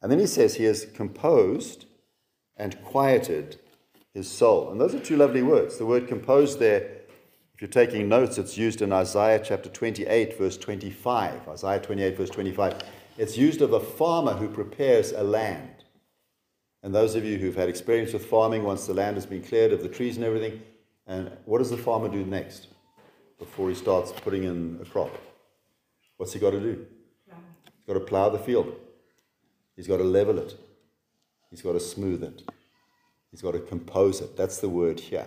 And 0.03 0.11
then 0.11 0.19
he 0.19 0.27
says 0.27 0.57
he 0.57 0.65
has 0.65 0.85
composed 0.85 1.87
and 2.57 2.83
quieted 2.85 3.59
his 4.13 4.29
soul. 4.29 4.71
And 4.71 4.81
those 4.81 4.95
are 4.95 5.01
two 5.01 5.17
lovely 5.17 5.43
words. 5.43 5.79
The 5.79 5.87
word 5.87 6.09
composed 6.09 6.59
there, 6.59 6.83
if 7.55 7.61
you're 7.61 7.69
taking 7.69 8.09
notes, 8.09 8.37
it's 8.37 8.59
used 8.59 8.83
in 8.83 8.93
Isaiah 8.93 9.41
chapter 9.43 9.69
28, 9.69 10.37
verse 10.37 10.57
25. 10.57 11.49
Isaiah 11.49 11.81
28, 11.81 12.17
verse 12.17 12.31
25. 12.31 12.83
It's 13.17 13.39
used 13.39 13.63
of 13.63 13.73
a 13.73 13.81
farmer 13.81 14.35
who 14.35 14.49
prepares 14.49 15.13
a 15.13 15.23
land. 15.23 15.69
And 16.83 16.95
those 16.95 17.15
of 17.15 17.25
you 17.25 17.39
who've 17.39 17.55
had 17.55 17.69
experience 17.69 18.13
with 18.13 18.27
farming, 18.27 18.65
once 18.65 18.87
the 18.87 18.95
land 18.95 19.17
has 19.17 19.27
been 19.27 19.43
cleared 19.43 19.73
of 19.73 19.83
the 19.83 19.89
trees 19.89 20.17
and 20.17 20.25
everything, 20.25 20.61
and 21.07 21.31
what 21.45 21.59
does 21.59 21.71
the 21.71 21.77
farmer 21.77 22.09
do 22.09 22.25
next 22.25 22.69
before 23.39 23.69
he 23.69 23.75
starts 23.75 24.11
putting 24.11 24.45
in 24.45 24.79
a 24.83 24.85
crop? 24.85 25.17
What's 26.17 26.33
he 26.33 26.41
got 26.41 26.51
to 26.51 26.61
do? 26.61 26.87
He's 27.65 27.87
got 27.87 27.95
to 27.95 28.01
plow 28.01 28.29
the 28.29 28.39
field. 28.39 28.75
He's 29.77 29.87
got 29.87 29.99
to 29.99 30.05
level 30.05 30.39
it. 30.39 30.57
He's 31.51 31.63
got 31.63 31.73
to 31.73 31.81
smooth 31.81 32.23
it. 32.23 32.43
He's 33.31 33.43
got 33.43 33.53
to 33.53 33.61
compose 33.61 34.21
it. 34.21 34.37
That's 34.37 34.59
the 34.59 34.69
word 34.69 35.01
here. 35.01 35.27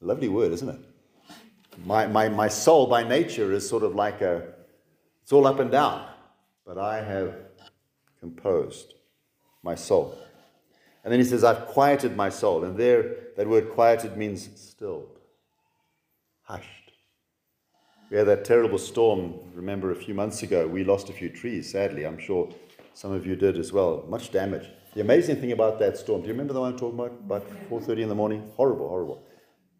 Lovely 0.00 0.28
word, 0.28 0.52
isn't 0.52 0.68
it? 0.68 0.80
My, 1.84 2.06
my, 2.06 2.28
my 2.28 2.48
soul 2.48 2.86
by 2.86 3.02
nature 3.02 3.52
is 3.52 3.68
sort 3.68 3.82
of 3.82 3.94
like 3.94 4.20
a, 4.20 4.42
it's 5.22 5.32
all 5.32 5.46
up 5.46 5.58
and 5.60 5.70
down. 5.70 6.06
But 6.66 6.78
I 6.78 7.02
have 7.02 7.34
composed 8.20 8.94
my 9.62 9.74
soul. 9.74 10.18
And 11.04 11.12
then 11.12 11.20
he 11.20 11.24
says, 11.24 11.44
I've 11.44 11.66
quieted 11.66 12.16
my 12.16 12.28
soul. 12.28 12.64
And 12.64 12.76
there, 12.76 13.14
that 13.36 13.48
word 13.48 13.70
quieted 13.70 14.16
means 14.16 14.48
stilled, 14.56 15.20
hushed. 16.42 16.92
We 18.10 18.16
had 18.16 18.26
that 18.26 18.44
terrible 18.44 18.78
storm, 18.78 19.34
remember, 19.54 19.92
a 19.92 19.96
few 19.96 20.14
months 20.14 20.42
ago. 20.42 20.66
We 20.66 20.82
lost 20.82 21.08
a 21.10 21.12
few 21.12 21.28
trees, 21.28 21.70
sadly. 21.70 22.04
I'm 22.04 22.18
sure 22.18 22.52
some 22.96 23.12
of 23.12 23.26
you 23.26 23.36
did 23.36 23.58
as 23.58 23.74
well. 23.74 24.06
Much 24.08 24.32
damage. 24.32 24.70
The 24.94 25.02
amazing 25.02 25.36
thing 25.36 25.52
about 25.52 25.78
that 25.80 25.98
storm, 25.98 26.22
do 26.22 26.28
you 26.28 26.32
remember 26.32 26.54
the 26.54 26.60
one 26.60 26.72
I'm 26.72 26.78
talking 26.78 26.98
about? 26.98 27.12
About 27.42 27.68
4.30 27.68 27.98
in 27.98 28.08
the 28.08 28.14
morning? 28.14 28.50
Horrible, 28.56 28.88
horrible. 28.88 29.22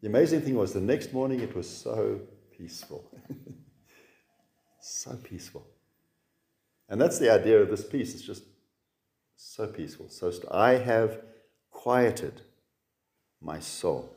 The 0.02 0.09
amazing 0.09 0.42
thing 0.42 0.55
was 0.55 0.74
the 0.74 0.83
next 0.83 1.14
morning 1.14 1.40
it 1.40 1.57
was 1.57 1.66
so 1.66 2.20
peaceful. 2.55 3.11
so 4.83 5.16
peaceful. 5.24 5.66
And 6.90 7.00
that's 7.00 7.18
the 7.18 7.33
idea 7.33 7.59
of 7.62 7.70
this 7.70 7.87
peace. 7.87 8.14
It's 8.14 8.22
just 8.22 8.42
so 9.35 9.66
peaceful. 9.66 10.11
So 10.11 10.31
st- 10.31 10.52
I 10.52 10.72
have 10.74 11.22
quieted 11.70 12.42
my 13.40 13.61
soul. 13.61 14.14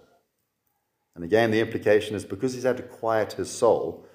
And 1.15 1.23
again, 1.23 1.51
the 1.51 1.62
implication 1.62 2.17
is 2.17 2.25
because 2.25 2.53
he's 2.53 2.63
had 2.63 2.77
to 2.77 2.83
quiet 2.83 3.31
his 3.31 3.49
soul, 3.49 4.08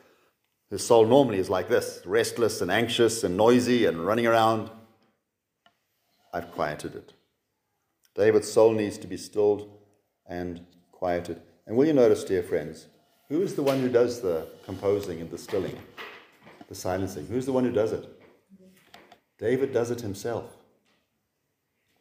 his 0.70 0.86
soul 0.86 1.06
normally 1.06 1.38
is 1.38 1.50
like 1.50 1.68
this 1.68 2.00
restless 2.04 2.60
and 2.60 2.70
anxious 2.70 3.24
and 3.24 3.36
noisy 3.36 3.86
and 3.86 4.04
running 4.04 4.26
around. 4.26 4.70
I've 6.32 6.50
quieted 6.50 6.94
it. 6.94 7.12
David's 8.14 8.50
soul 8.50 8.72
needs 8.72 8.98
to 8.98 9.06
be 9.06 9.16
stilled 9.16 9.68
and 10.26 10.64
quieted. 10.92 11.40
And 11.66 11.76
will 11.76 11.86
you 11.86 11.92
notice, 11.92 12.24
dear 12.24 12.42
friends, 12.42 12.86
who 13.28 13.42
is 13.42 13.54
the 13.54 13.62
one 13.62 13.80
who 13.80 13.88
does 13.88 14.20
the 14.20 14.46
composing 14.64 15.20
and 15.20 15.30
the 15.30 15.38
stilling, 15.38 15.78
the 16.68 16.74
silencing? 16.74 17.26
Who's 17.26 17.46
the 17.46 17.52
one 17.52 17.64
who 17.64 17.72
does 17.72 17.92
it? 17.92 18.08
David 19.38 19.72
does 19.72 19.90
it 19.90 20.00
himself. 20.00 20.56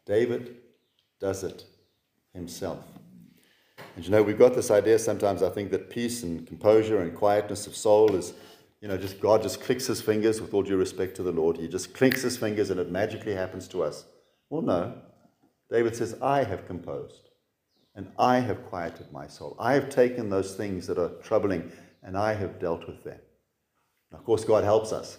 David 0.05 0.57
does 1.19 1.43
it 1.43 1.65
himself. 2.33 2.83
And 3.95 4.03
you 4.03 4.11
know, 4.11 4.23
we've 4.23 4.37
got 4.37 4.55
this 4.55 4.71
idea 4.71 4.99
sometimes, 4.99 5.43
I 5.43 5.49
think, 5.49 5.71
that 5.71 5.89
peace 5.89 6.23
and 6.23 6.45
composure 6.45 7.01
and 7.01 7.15
quietness 7.15 7.67
of 7.67 7.75
soul 7.75 8.15
is 8.15 8.33
you 8.83 8.89
know, 8.89 8.97
just 8.97 9.21
God 9.21 9.41
just 9.41 9.61
clicks 9.61 9.87
his 9.87 10.01
fingers 10.01 10.41
with 10.41 10.53
all 10.53 10.61
due 10.61 10.75
respect 10.75 11.15
to 11.15 11.23
the 11.23 11.31
Lord. 11.31 11.55
He 11.55 11.69
just 11.69 11.93
clicks 11.93 12.21
his 12.21 12.35
fingers 12.35 12.69
and 12.69 12.81
it 12.81 12.91
magically 12.91 13.33
happens 13.33 13.65
to 13.69 13.81
us. 13.81 14.03
Well, 14.49 14.61
no. 14.61 14.95
David 15.71 15.95
says, 15.95 16.17
I 16.21 16.43
have 16.43 16.67
composed 16.67 17.29
and 17.95 18.11
I 18.19 18.39
have 18.39 18.65
quieted 18.65 19.09
my 19.13 19.25
soul. 19.27 19.55
I 19.57 19.73
have 19.75 19.87
taken 19.87 20.29
those 20.29 20.55
things 20.55 20.85
that 20.87 20.97
are 20.97 21.13
troubling 21.23 21.71
and 22.03 22.17
I 22.17 22.33
have 22.33 22.59
dealt 22.59 22.85
with 22.85 23.05
them. 23.05 23.19
And 24.11 24.19
of 24.19 24.25
course, 24.25 24.43
God 24.43 24.65
helps 24.65 24.91
us. 24.91 25.17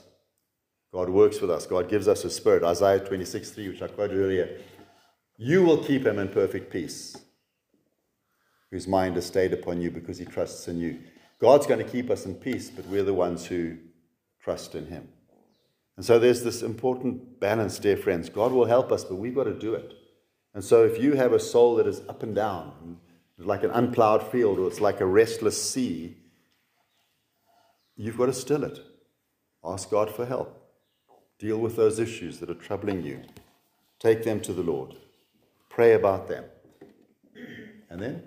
God 0.92 1.08
works 1.08 1.40
with 1.40 1.50
us. 1.50 1.64
God 1.64 1.88
gives 1.88 2.06
us 2.06 2.22
His 2.22 2.36
Spirit. 2.36 2.64
Isaiah 2.64 3.00
26 3.00 3.48
3, 3.48 3.68
which 3.70 3.80
I 3.80 3.88
quoted 3.88 4.18
earlier. 4.18 4.60
You 5.38 5.62
will 5.62 5.82
keep 5.82 6.04
him 6.04 6.18
in 6.18 6.28
perfect 6.28 6.70
peace, 6.70 7.16
whose 8.70 8.86
mind 8.86 9.16
is 9.16 9.24
stayed 9.24 9.54
upon 9.54 9.80
you 9.80 9.90
because 9.90 10.18
he 10.18 10.26
trusts 10.26 10.68
in 10.68 10.78
you. 10.78 11.00
God's 11.44 11.66
going 11.66 11.84
to 11.84 11.92
keep 11.92 12.08
us 12.08 12.24
in 12.24 12.36
peace, 12.36 12.70
but 12.70 12.86
we're 12.86 13.02
the 13.02 13.12
ones 13.12 13.44
who 13.44 13.76
trust 14.42 14.74
in 14.74 14.86
Him. 14.86 15.08
And 15.94 16.02
so 16.02 16.18
there's 16.18 16.42
this 16.42 16.62
important 16.62 17.38
balance, 17.38 17.78
dear 17.78 17.98
friends. 17.98 18.30
God 18.30 18.50
will 18.50 18.64
help 18.64 18.90
us, 18.90 19.04
but 19.04 19.16
we've 19.16 19.34
got 19.34 19.44
to 19.44 19.52
do 19.52 19.74
it. 19.74 19.92
And 20.54 20.64
so 20.64 20.86
if 20.86 20.98
you 20.98 21.16
have 21.16 21.34
a 21.34 21.38
soul 21.38 21.76
that 21.76 21.86
is 21.86 22.00
up 22.08 22.22
and 22.22 22.34
down, 22.34 22.98
like 23.36 23.62
an 23.62 23.72
unplowed 23.72 24.22
field, 24.22 24.58
or 24.58 24.66
it's 24.68 24.80
like 24.80 25.02
a 25.02 25.04
restless 25.04 25.62
sea, 25.62 26.16
you've 27.94 28.16
got 28.16 28.26
to 28.26 28.32
still 28.32 28.64
it. 28.64 28.80
Ask 29.62 29.90
God 29.90 30.10
for 30.10 30.24
help. 30.24 30.66
Deal 31.38 31.58
with 31.58 31.76
those 31.76 31.98
issues 31.98 32.40
that 32.40 32.48
are 32.48 32.54
troubling 32.54 33.02
you. 33.02 33.20
Take 33.98 34.24
them 34.24 34.40
to 34.40 34.54
the 34.54 34.62
Lord. 34.62 34.94
Pray 35.68 35.92
about 35.92 36.26
them. 36.26 36.44
And 37.90 38.00
then, 38.00 38.22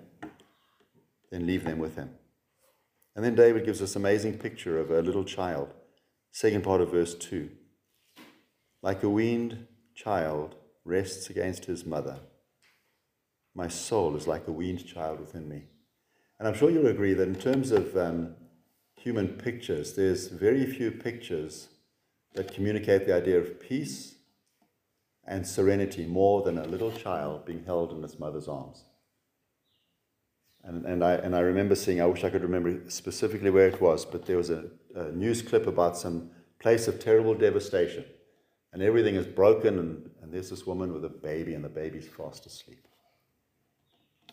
then 1.32 1.48
leave 1.48 1.64
them 1.64 1.80
with 1.80 1.96
Him. 1.96 2.10
And 3.18 3.24
then 3.24 3.34
David 3.34 3.64
gives 3.64 3.80
this 3.80 3.96
amazing 3.96 4.38
picture 4.38 4.78
of 4.78 4.92
a 4.92 5.02
little 5.02 5.24
child. 5.24 5.74
Second 6.30 6.62
part 6.62 6.80
of 6.80 6.92
verse 6.92 7.16
2. 7.16 7.50
Like 8.80 9.02
a 9.02 9.08
weaned 9.08 9.66
child 9.96 10.54
rests 10.84 11.28
against 11.28 11.64
his 11.64 11.84
mother, 11.84 12.20
my 13.56 13.66
soul 13.66 14.14
is 14.14 14.28
like 14.28 14.46
a 14.46 14.52
weaned 14.52 14.86
child 14.86 15.18
within 15.18 15.48
me. 15.48 15.64
And 16.38 16.46
I'm 16.46 16.54
sure 16.54 16.70
you'll 16.70 16.86
agree 16.86 17.12
that 17.14 17.26
in 17.26 17.34
terms 17.34 17.72
of 17.72 17.96
um, 17.96 18.36
human 18.94 19.26
pictures, 19.30 19.96
there's 19.96 20.28
very 20.28 20.64
few 20.64 20.92
pictures 20.92 21.70
that 22.34 22.54
communicate 22.54 23.04
the 23.04 23.16
idea 23.16 23.38
of 23.38 23.58
peace 23.58 24.14
and 25.26 25.44
serenity 25.44 26.06
more 26.06 26.42
than 26.42 26.56
a 26.56 26.68
little 26.68 26.92
child 26.92 27.44
being 27.44 27.64
held 27.64 27.90
in 27.90 28.04
its 28.04 28.20
mother's 28.20 28.46
arms. 28.46 28.84
And, 30.64 30.84
and, 30.84 31.04
I, 31.04 31.14
and 31.14 31.34
I 31.34 31.40
remember 31.40 31.74
seeing, 31.74 32.00
I 32.00 32.06
wish 32.06 32.24
I 32.24 32.30
could 32.30 32.42
remember 32.42 32.78
specifically 32.90 33.50
where 33.50 33.68
it 33.68 33.80
was, 33.80 34.04
but 34.04 34.26
there 34.26 34.36
was 34.36 34.50
a, 34.50 34.64
a 34.94 35.12
news 35.12 35.40
clip 35.40 35.66
about 35.66 35.96
some 35.96 36.30
place 36.58 36.88
of 36.88 37.00
terrible 37.00 37.34
devastation. 37.34 38.04
And 38.72 38.82
everything 38.82 39.14
is 39.14 39.26
broken, 39.26 39.78
and, 39.78 40.10
and 40.22 40.32
there's 40.32 40.50
this 40.50 40.66
woman 40.66 40.92
with 40.92 41.04
a 41.04 41.08
baby, 41.08 41.54
and 41.54 41.64
the 41.64 41.70
baby's 41.70 42.06
fast 42.06 42.44
asleep. 42.44 42.86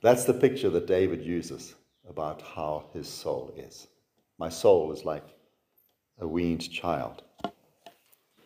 That's 0.01 0.25
the 0.25 0.33
picture 0.33 0.69
that 0.71 0.87
David 0.87 1.23
uses 1.23 1.75
about 2.09 2.41
how 2.41 2.85
his 2.93 3.07
soul 3.07 3.53
is. 3.55 3.87
My 4.37 4.49
soul 4.49 4.91
is 4.91 5.05
like 5.05 5.23
a 6.19 6.27
weaned 6.27 6.69
child. 6.69 7.23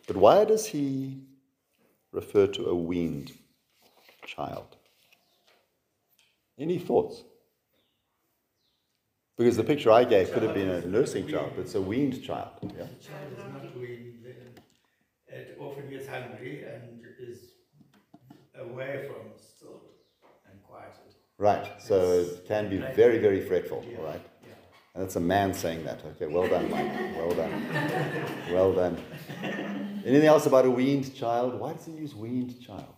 But 0.08 0.18
why 0.18 0.46
does 0.46 0.66
he 0.66 1.18
refer 2.12 2.48
to 2.48 2.68
a 2.68 2.76
weaned 2.76 3.32
child? 4.26 4.78
Any 6.58 6.78
thoughts? 6.80 7.24
Because 9.40 9.56
the 9.56 9.64
picture 9.64 9.90
I 9.90 10.04
gave 10.04 10.34
could 10.34 10.44
have 10.44 10.54
been 10.54 10.68
a 10.68 10.86
nursing 10.86 11.26
child, 11.26 11.54
but 11.56 11.62
it's 11.62 11.76
a 11.76 11.80
weaned 11.80 12.22
child. 12.22 12.50
Yeah? 12.62 12.88
Child 13.00 13.32
is 13.38 13.46
not 13.54 13.80
weaned. 13.80 14.26
Uh, 14.28 15.34
it 15.34 15.58
often 15.58 15.90
gets 15.90 16.10
hungry 16.10 16.66
and 16.66 17.00
is 17.18 17.54
away 18.60 19.08
from 19.08 19.32
stilled 19.38 19.80
and 20.52 20.62
quieted. 20.64 21.16
Right. 21.38 21.72
So 21.82 22.20
it 22.20 22.46
can 22.50 22.70
be 22.70 22.80
very, 22.98 23.20
very 23.20 23.40
fretful. 23.40 23.86
Yeah. 23.90 24.00
All 24.00 24.04
right. 24.08 24.22
Yeah. 24.44 24.50
And 24.94 25.04
that's 25.04 25.16
a 25.16 25.22
man 25.22 25.54
saying 25.54 25.86
that. 25.86 26.02
Okay, 26.04 26.28
well 26.28 26.50
done, 26.50 26.70
Mike. 26.70 26.92
Well 27.16 27.32
done. 27.32 27.66
Well 28.52 28.74
done. 28.74 28.98
Anything 30.06 30.28
else 30.28 30.48
about 30.48 30.66
a 30.66 30.72
weaned 30.72 31.16
child? 31.16 31.58
Why 31.58 31.72
does 31.72 31.86
he 31.86 31.94
use 31.94 32.14
weaned 32.14 32.60
child? 32.60 32.94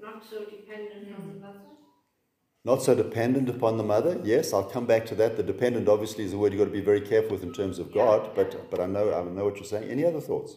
Not 0.00 0.22
so 0.24 0.44
dependent 0.44 1.12
on 1.18 1.26
the 1.26 1.34
mm. 1.34 1.40
mother. 1.40 1.58
Not 2.66 2.82
so 2.82 2.96
dependent 2.96 3.48
upon 3.48 3.76
the 3.76 3.84
mother. 3.84 4.20
Yes, 4.24 4.52
I'll 4.52 4.64
come 4.64 4.86
back 4.86 5.06
to 5.06 5.14
that. 5.14 5.36
The 5.36 5.44
dependent 5.44 5.88
obviously 5.88 6.24
is 6.24 6.32
a 6.32 6.36
word 6.36 6.52
you've 6.52 6.58
got 6.58 6.64
to 6.64 6.72
be 6.72 6.80
very 6.80 7.00
careful 7.00 7.30
with 7.30 7.44
in 7.44 7.52
terms 7.52 7.78
of 7.78 7.94
God, 7.94 8.34
but 8.34 8.68
but 8.72 8.80
I 8.80 8.86
know 8.86 9.14
I 9.14 9.22
know 9.22 9.44
what 9.44 9.54
you're 9.54 9.64
saying. 9.64 9.88
Any 9.88 10.04
other 10.04 10.20
thoughts? 10.20 10.56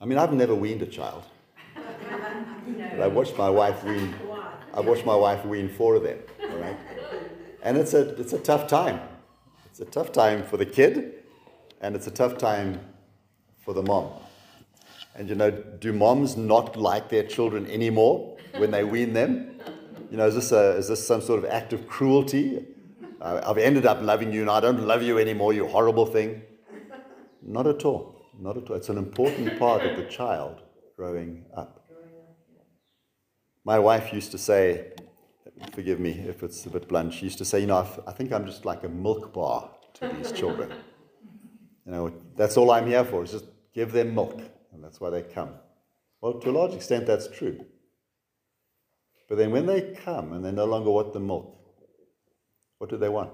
I 0.00 0.06
mean, 0.06 0.18
I've 0.18 0.32
never 0.32 0.56
weaned 0.56 0.82
a 0.82 0.86
child. 0.86 1.22
But 2.90 3.00
I 3.00 3.06
watched 3.06 3.38
my 3.38 3.48
wife 3.48 3.84
wean? 3.84 4.12
I 4.74 4.80
watched 4.80 5.06
my 5.06 5.14
wife 5.14 5.44
wean 5.44 5.68
four 5.68 5.94
of 5.94 6.02
them, 6.02 6.18
all 6.50 6.58
right? 6.58 6.76
And 7.62 7.76
it's 7.76 7.94
a, 7.94 8.08
it's 8.20 8.32
a 8.32 8.38
tough 8.38 8.66
time. 8.66 9.00
It's 9.66 9.80
a 9.80 9.84
tough 9.84 10.10
time 10.10 10.42
for 10.44 10.56
the 10.56 10.66
kid, 10.66 11.22
and 11.80 11.94
it's 11.94 12.08
a 12.08 12.10
tough 12.10 12.38
time 12.38 12.80
for 13.64 13.72
the 13.72 13.82
mom. 13.82 14.10
And 15.14 15.28
you 15.28 15.36
know, 15.36 15.50
do 15.50 15.92
moms 15.92 16.36
not 16.36 16.76
like 16.76 17.08
their 17.08 17.24
children 17.24 17.66
anymore 17.70 18.36
when 18.56 18.70
they 18.70 18.84
wean 18.84 19.12
them? 19.12 19.60
You 20.10 20.16
know, 20.16 20.26
is 20.26 20.34
this, 20.34 20.52
a, 20.52 20.76
is 20.76 20.88
this 20.88 21.06
some 21.06 21.20
sort 21.20 21.42
of 21.44 21.50
act 21.50 21.72
of 21.72 21.86
cruelty? 21.86 22.66
Uh, 23.20 23.40
I've 23.46 23.58
ended 23.58 23.86
up 23.86 24.02
loving 24.02 24.32
you, 24.32 24.40
and 24.40 24.50
I 24.50 24.60
don't 24.60 24.86
love 24.86 25.02
you 25.02 25.18
anymore, 25.18 25.52
you 25.52 25.66
horrible 25.66 26.06
thing. 26.06 26.42
Not 27.42 27.66
at 27.66 27.84
all. 27.84 28.20
Not 28.38 28.56
at 28.56 28.70
all. 28.70 28.76
It's 28.76 28.88
an 28.88 28.98
important 28.98 29.58
part 29.58 29.84
of 29.84 29.96
the 29.96 30.04
child 30.04 30.62
growing 30.96 31.44
up. 31.56 31.86
My 33.64 33.78
wife 33.78 34.12
used 34.12 34.30
to 34.32 34.38
say, 34.38 34.92
forgive 35.72 36.00
me 36.00 36.12
if 36.12 36.42
it's 36.42 36.64
a 36.66 36.70
bit 36.70 36.88
blunt, 36.88 37.12
she 37.12 37.26
used 37.26 37.38
to 37.38 37.44
say, 37.44 37.60
you 37.60 37.66
know, 37.66 37.86
I 38.06 38.12
think 38.12 38.32
I'm 38.32 38.46
just 38.46 38.64
like 38.64 38.84
a 38.84 38.88
milk 38.88 39.32
bar 39.32 39.70
to 39.94 40.08
these 40.08 40.32
children. 40.32 40.72
You 41.84 41.92
know, 41.92 42.12
that's 42.36 42.56
all 42.56 42.70
I'm 42.70 42.86
here 42.86 43.04
for, 43.04 43.22
is 43.24 43.32
just 43.32 43.46
give 43.74 43.92
them 43.92 44.14
milk, 44.14 44.40
and 44.72 44.82
that's 44.82 45.00
why 45.00 45.10
they 45.10 45.22
come. 45.22 45.50
Well, 46.20 46.34
to 46.34 46.50
a 46.50 46.52
large 46.52 46.74
extent, 46.74 47.06
that's 47.06 47.28
true. 47.28 47.64
But 49.30 49.38
then 49.38 49.52
when 49.52 49.64
they 49.64 49.94
come 50.04 50.32
and 50.32 50.44
they 50.44 50.50
no 50.50 50.64
longer 50.64 50.90
want 50.90 51.12
the 51.12 51.20
milk, 51.20 51.56
what 52.78 52.90
do 52.90 52.96
they 52.96 53.08
want? 53.08 53.30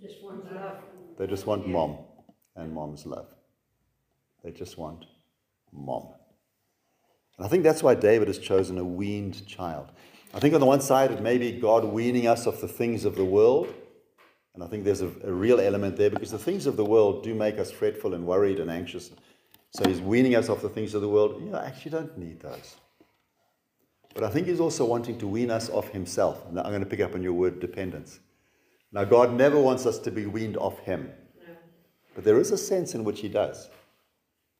Just 0.00 0.22
want 0.22 0.50
love. 0.50 0.78
They 1.18 1.26
just 1.26 1.46
want 1.46 1.68
mom 1.68 1.98
and 2.56 2.72
mom's 2.72 3.04
love. 3.04 3.26
They 4.42 4.50
just 4.50 4.78
want 4.78 5.04
mom. 5.72 6.14
And 7.36 7.44
I 7.44 7.50
think 7.50 7.64
that's 7.64 7.82
why 7.82 7.96
David 7.96 8.28
has 8.28 8.38
chosen 8.38 8.78
a 8.78 8.84
weaned 8.84 9.46
child. 9.46 9.92
I 10.32 10.40
think 10.40 10.54
on 10.54 10.60
the 10.60 10.66
one 10.66 10.80
side, 10.80 11.10
it 11.10 11.20
may 11.20 11.36
be 11.36 11.52
God 11.52 11.84
weaning 11.84 12.26
us 12.26 12.46
of 12.46 12.62
the 12.62 12.68
things 12.68 13.04
of 13.04 13.14
the 13.14 13.26
world. 13.26 13.68
And 14.54 14.64
I 14.64 14.68
think 14.68 14.84
there's 14.84 15.02
a, 15.02 15.12
a 15.22 15.32
real 15.32 15.60
element 15.60 15.98
there 15.98 16.08
because 16.08 16.30
the 16.30 16.38
things 16.38 16.64
of 16.64 16.78
the 16.78 16.84
world 16.84 17.22
do 17.22 17.34
make 17.34 17.58
us 17.58 17.70
fretful 17.70 18.14
and 18.14 18.26
worried 18.26 18.58
and 18.58 18.70
anxious. 18.70 19.10
So 19.70 19.86
he's 19.86 20.00
weaning 20.00 20.34
us 20.34 20.48
off 20.48 20.62
the 20.62 20.70
things 20.70 20.94
of 20.94 21.02
the 21.02 21.10
world. 21.10 21.42
You 21.42 21.50
know, 21.50 21.58
I 21.58 21.66
actually 21.66 21.90
don't 21.90 22.16
need 22.16 22.40
those. 22.40 22.76
But 24.18 24.26
I 24.26 24.30
think 24.30 24.48
he's 24.48 24.58
also 24.58 24.84
wanting 24.84 25.16
to 25.18 25.28
wean 25.28 25.48
us 25.48 25.70
off 25.70 25.90
himself. 25.90 26.44
And 26.48 26.58
I'm 26.58 26.70
going 26.70 26.80
to 26.80 26.86
pick 26.86 26.98
up 26.98 27.14
on 27.14 27.22
your 27.22 27.34
word 27.34 27.60
dependence. 27.60 28.18
Now, 28.90 29.04
God 29.04 29.32
never 29.32 29.60
wants 29.60 29.86
us 29.86 29.96
to 30.00 30.10
be 30.10 30.26
weaned 30.26 30.56
off 30.56 30.80
him. 30.80 31.12
But 32.16 32.24
there 32.24 32.40
is 32.40 32.50
a 32.50 32.58
sense 32.58 32.96
in 32.96 33.04
which 33.04 33.20
he 33.20 33.28
does. 33.28 33.70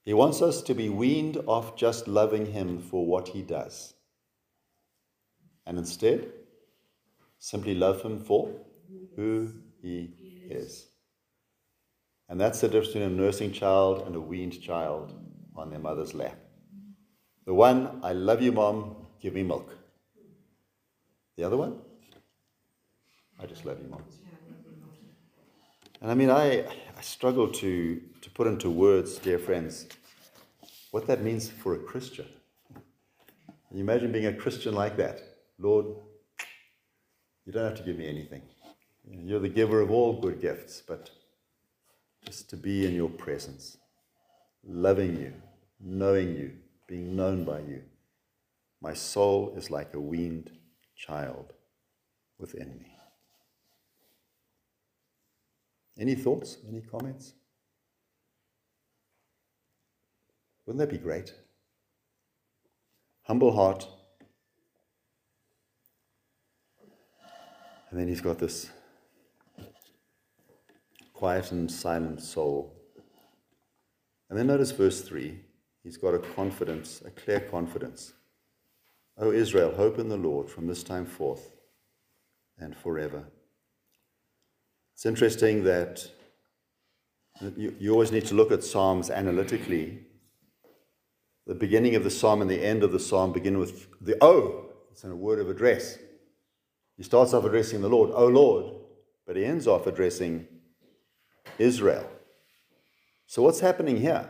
He 0.04 0.14
wants 0.14 0.42
us 0.42 0.62
to 0.62 0.74
be 0.74 0.88
weaned 0.88 1.38
off 1.48 1.74
just 1.74 2.06
loving 2.06 2.46
him 2.46 2.78
for 2.78 3.04
what 3.04 3.26
he 3.26 3.42
does. 3.42 3.94
And 5.66 5.76
instead, 5.76 6.30
simply 7.40 7.74
love 7.74 8.00
him 8.02 8.20
for 8.20 8.52
who 9.16 9.54
he 9.82 10.12
is. 10.48 10.86
And 12.28 12.40
that's 12.40 12.60
the 12.60 12.68
difference 12.68 12.92
between 12.92 13.10
a 13.10 13.10
nursing 13.10 13.50
child 13.50 14.06
and 14.06 14.14
a 14.14 14.20
weaned 14.20 14.62
child 14.62 15.12
on 15.56 15.68
their 15.68 15.80
mother's 15.80 16.14
lap. 16.14 16.38
The 17.44 17.54
one, 17.54 17.98
I 18.04 18.12
love 18.12 18.40
you, 18.40 18.52
mom, 18.52 18.97
give 19.20 19.34
me 19.34 19.42
milk. 19.42 19.74
The 21.36 21.44
other 21.44 21.56
one, 21.56 21.78
I 23.40 23.46
just 23.46 23.64
love 23.64 23.78
you, 23.82 23.88
mom. 23.88 24.02
And 26.00 26.10
I 26.10 26.14
mean, 26.14 26.30
I, 26.30 26.64
I 26.96 27.00
struggle 27.00 27.48
to, 27.48 28.00
to 28.20 28.30
put 28.30 28.46
into 28.46 28.70
words, 28.70 29.18
dear 29.18 29.38
friends, 29.38 29.86
what 30.90 31.06
that 31.06 31.22
means 31.22 31.48
for 31.48 31.74
a 31.74 31.78
Christian. 31.78 32.26
Can 33.68 33.76
you 33.76 33.82
imagine 33.82 34.12
being 34.12 34.26
a 34.26 34.32
Christian 34.32 34.74
like 34.74 34.96
that? 34.96 35.20
Lord, 35.58 35.86
you 37.44 37.52
don't 37.52 37.64
have 37.64 37.76
to 37.76 37.82
give 37.82 37.98
me 37.98 38.08
anything. 38.08 38.42
You're 39.10 39.40
the 39.40 39.48
giver 39.48 39.80
of 39.80 39.90
all 39.90 40.20
good 40.20 40.40
gifts, 40.40 40.82
but 40.86 41.10
just 42.24 42.48
to 42.50 42.56
be 42.56 42.86
in 42.86 42.94
your 42.94 43.08
presence, 43.08 43.78
loving 44.66 45.18
you, 45.18 45.32
knowing 45.80 46.36
you, 46.36 46.52
being 46.86 47.16
known 47.16 47.44
by 47.44 47.60
you. 47.60 47.82
My 48.80 48.94
soul 48.94 49.54
is 49.56 49.70
like 49.70 49.94
a 49.94 50.00
weaned 50.00 50.52
child 50.96 51.52
within 52.38 52.78
me. 52.78 52.94
Any 55.98 56.14
thoughts? 56.14 56.58
Any 56.68 56.80
comments? 56.80 57.34
Wouldn't 60.64 60.78
that 60.78 60.90
be 60.90 61.02
great? 61.02 61.32
Humble 63.22 63.52
heart. 63.52 63.88
And 67.90 67.98
then 67.98 68.06
he's 68.06 68.20
got 68.20 68.38
this 68.38 68.70
quiet 71.14 71.50
and 71.50 71.70
silent 71.70 72.22
soul. 72.22 72.74
And 74.30 74.38
then 74.38 74.46
notice 74.46 74.70
verse 74.70 75.00
3. 75.00 75.40
He's 75.82 75.96
got 75.96 76.14
a 76.14 76.18
confidence, 76.18 77.02
a 77.04 77.10
clear 77.10 77.40
confidence. 77.40 78.12
O 79.20 79.32
Israel, 79.32 79.74
hope 79.74 79.98
in 79.98 80.08
the 80.08 80.16
Lord 80.16 80.48
from 80.48 80.66
this 80.66 80.82
time 80.82 81.04
forth 81.04 81.50
and 82.58 82.76
forever. 82.76 83.24
It's 84.94 85.06
interesting 85.06 85.64
that 85.64 86.08
you, 87.56 87.74
you 87.78 87.92
always 87.92 88.12
need 88.12 88.26
to 88.26 88.34
look 88.34 88.52
at 88.52 88.64
Psalms 88.64 89.10
analytically. 89.10 90.00
The 91.46 91.54
beginning 91.54 91.94
of 91.94 92.04
the 92.04 92.10
Psalm 92.10 92.42
and 92.42 92.50
the 92.50 92.64
end 92.64 92.82
of 92.82 92.92
the 92.92 93.00
Psalm 93.00 93.32
begin 93.32 93.58
with 93.58 93.88
the 94.00 94.16
O. 94.22 94.66
It's 94.92 95.04
in 95.04 95.10
a 95.10 95.16
word 95.16 95.38
of 95.38 95.48
address. 95.48 95.98
He 96.96 97.02
starts 97.02 97.32
off 97.32 97.44
addressing 97.44 97.80
the 97.80 97.88
Lord, 97.88 98.10
O 98.12 98.26
Lord, 98.26 98.74
but 99.26 99.36
he 99.36 99.44
ends 99.44 99.66
off 99.66 99.86
addressing 99.86 100.46
Israel. 101.58 102.08
So 103.26 103.42
what's 103.42 103.60
happening 103.60 104.00
here? 104.00 104.28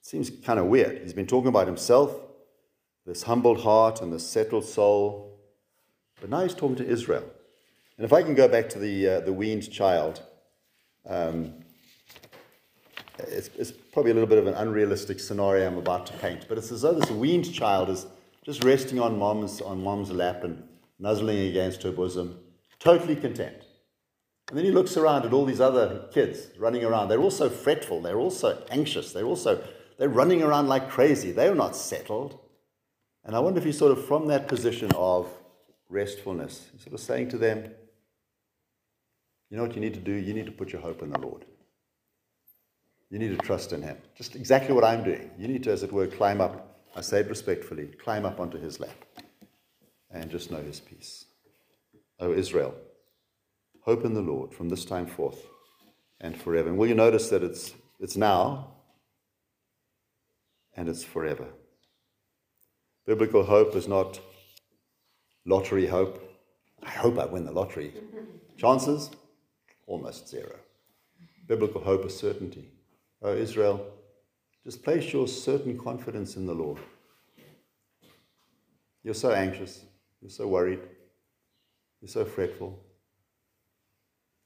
It 0.00 0.06
seems 0.06 0.30
kind 0.30 0.58
of 0.58 0.66
weird. 0.66 1.02
He's 1.02 1.12
been 1.12 1.26
talking 1.26 1.48
about 1.48 1.66
himself, 1.66 2.12
this 3.06 3.22
humbled 3.24 3.62
heart 3.62 4.00
and 4.00 4.12
this 4.12 4.28
settled 4.28 4.64
soul, 4.64 5.38
but 6.20 6.30
now 6.30 6.42
he's 6.42 6.54
talking 6.54 6.76
to 6.76 6.86
Israel. 6.86 7.24
And 7.96 8.04
if 8.04 8.12
I 8.12 8.22
can 8.22 8.34
go 8.34 8.48
back 8.48 8.68
to 8.70 8.78
the, 8.78 9.08
uh, 9.08 9.20
the 9.20 9.32
weaned 9.32 9.70
child, 9.70 10.22
um, 11.06 11.54
it's, 13.18 13.50
it's 13.58 13.72
probably 13.72 14.10
a 14.10 14.14
little 14.14 14.28
bit 14.28 14.38
of 14.38 14.46
an 14.46 14.54
unrealistic 14.54 15.20
scenario 15.20 15.66
I'm 15.66 15.78
about 15.78 16.06
to 16.06 16.12
paint, 16.14 16.46
but 16.48 16.58
it's 16.58 16.72
as 16.72 16.82
though 16.82 16.94
this 16.94 17.10
weaned 17.10 17.52
child 17.52 17.90
is 17.90 18.06
just 18.44 18.64
resting 18.64 18.98
on 18.98 19.18
mom's, 19.18 19.60
on 19.60 19.82
mom's 19.82 20.10
lap 20.10 20.44
and 20.44 20.62
nuzzling 20.98 21.48
against 21.48 21.82
her 21.82 21.92
bosom, 21.92 22.38
totally 22.78 23.16
content. 23.16 23.56
And 24.48 24.58
then 24.58 24.64
he 24.64 24.72
looks 24.72 24.96
around 24.96 25.24
at 25.24 25.32
all 25.32 25.44
these 25.44 25.60
other 25.60 26.06
kids 26.12 26.48
running 26.58 26.84
around. 26.84 27.08
They're 27.08 27.20
all 27.20 27.30
so 27.30 27.48
fretful. 27.48 28.00
They're 28.00 28.18
all 28.18 28.32
so 28.32 28.62
anxious. 28.70 29.12
They're 29.12 29.24
also 29.24 29.62
they're 29.96 30.08
running 30.08 30.42
around 30.42 30.68
like 30.68 30.90
crazy. 30.90 31.30
They're 31.30 31.54
not 31.54 31.76
settled. 31.76 32.38
And 33.30 33.36
I 33.36 33.38
wonder 33.38 33.60
if 33.60 33.64
he's 33.64 33.78
sort 33.78 33.92
of 33.92 34.04
from 34.06 34.26
that 34.26 34.48
position 34.48 34.90
of 34.96 35.28
restfulness, 35.88 36.66
he's 36.72 36.82
sort 36.82 36.94
of 36.94 36.98
saying 36.98 37.28
to 37.28 37.38
them, 37.38 37.70
you 39.48 39.56
know 39.56 39.62
what 39.62 39.76
you 39.76 39.80
need 39.80 39.94
to 39.94 40.00
do? 40.00 40.10
You 40.10 40.34
need 40.34 40.46
to 40.46 40.50
put 40.50 40.72
your 40.72 40.82
hope 40.82 41.00
in 41.00 41.10
the 41.10 41.18
Lord. 41.20 41.44
You 43.08 43.20
need 43.20 43.28
to 43.28 43.36
trust 43.36 43.72
in 43.72 43.82
Him. 43.82 43.98
Just 44.16 44.34
exactly 44.34 44.74
what 44.74 44.82
I'm 44.82 45.04
doing. 45.04 45.30
You 45.38 45.46
need 45.46 45.62
to, 45.62 45.70
as 45.70 45.84
it 45.84 45.92
were, 45.92 46.08
climb 46.08 46.40
up, 46.40 46.80
I 46.96 47.02
say 47.02 47.20
it 47.20 47.28
respectfully, 47.28 47.86
climb 48.02 48.26
up 48.26 48.40
onto 48.40 48.58
His 48.58 48.80
lap 48.80 48.96
and 50.10 50.28
just 50.28 50.50
know 50.50 50.60
His 50.60 50.80
peace. 50.80 51.26
O 52.18 52.32
Israel, 52.32 52.74
hope 53.82 54.04
in 54.04 54.14
the 54.14 54.22
Lord 54.22 54.52
from 54.52 54.70
this 54.70 54.84
time 54.84 55.06
forth 55.06 55.46
and 56.20 56.36
forever. 56.36 56.68
And 56.68 56.76
will 56.76 56.88
you 56.88 56.96
notice 56.96 57.30
that 57.30 57.44
it's, 57.44 57.74
it's 58.00 58.16
now 58.16 58.72
and 60.74 60.88
it's 60.88 61.04
forever? 61.04 61.46
Biblical 63.06 63.44
hope 63.44 63.74
is 63.74 63.88
not 63.88 64.20
lottery 65.46 65.86
hope. 65.86 66.22
I 66.82 66.90
hope 66.90 67.18
I 67.18 67.26
win 67.26 67.44
the 67.44 67.52
lottery. 67.52 67.92
Chances? 68.56 69.10
Almost 69.86 70.28
zero. 70.28 70.56
Biblical 71.46 71.82
hope 71.82 72.04
is 72.04 72.16
certainty. 72.16 72.70
Oh, 73.22 73.34
Israel, 73.34 73.84
Just 74.64 74.82
place 74.82 75.12
your 75.12 75.26
certain 75.26 75.78
confidence 75.78 76.36
in 76.36 76.46
the 76.46 76.54
Lord. 76.54 76.78
You're 79.02 79.14
so 79.14 79.32
anxious, 79.32 79.84
you're 80.20 80.30
so 80.30 80.46
worried, 80.46 80.80
you're 82.00 82.10
so 82.10 82.26
fretful, 82.26 82.78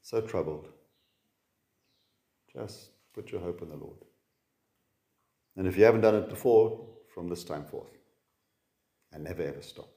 so 0.01 0.21
troubled. 0.21 0.69
Just 2.53 2.91
put 3.13 3.31
your 3.31 3.41
hope 3.41 3.61
in 3.61 3.69
the 3.69 3.75
Lord. 3.75 3.97
And 5.57 5.67
if 5.67 5.77
you 5.77 5.83
haven't 5.83 6.01
done 6.01 6.15
it 6.15 6.29
before, 6.29 6.87
from 7.13 7.27
this 7.27 7.43
time 7.43 7.65
forth, 7.65 7.94
and 9.15 9.23
never 9.23 9.41
ever 9.41 9.61
stop. 9.61 9.89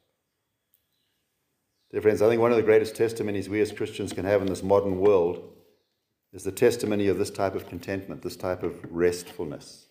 Dear 1.90 2.00
friends, 2.00 2.22
I 2.22 2.28
think 2.28 2.40
one 2.40 2.52
of 2.52 2.57
the 2.57 2.62
greatest 2.62 2.94
testimonies 2.94 3.48
we 3.48 3.61
as 3.61 3.72
Christians 3.72 4.12
can 4.12 4.24
have 4.24 4.40
in 4.40 4.46
this 4.46 4.62
modern 4.62 5.00
world 5.00 5.42
is 6.33 6.44
the 6.44 6.52
testimony 6.52 7.09
of 7.09 7.18
this 7.18 7.31
type 7.31 7.54
of 7.54 7.68
contentment, 7.68 8.22
this 8.22 8.37
type 8.37 8.62
of 8.62 8.81
restfulness. 8.90 9.87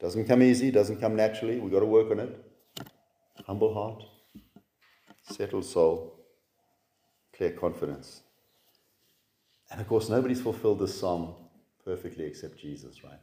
Doesn't 0.00 0.26
come 0.26 0.42
easy, 0.42 0.70
doesn't 0.70 1.00
come 1.00 1.14
naturally. 1.14 1.58
We've 1.60 1.72
got 1.72 1.80
to 1.80 1.86
work 1.86 2.10
on 2.10 2.20
it. 2.20 2.40
Humble 3.46 3.74
heart, 3.74 4.02
settled 5.22 5.64
soul, 5.64 6.20
clear 7.36 7.50
confidence. 7.50 8.22
And 9.70 9.80
of 9.80 9.88
course, 9.88 10.08
nobody's 10.08 10.40
fulfilled 10.40 10.78
this 10.78 10.98
psalm 10.98 11.34
perfectly 11.84 12.24
except 12.24 12.58
Jesus, 12.58 13.02
right? 13.02 13.18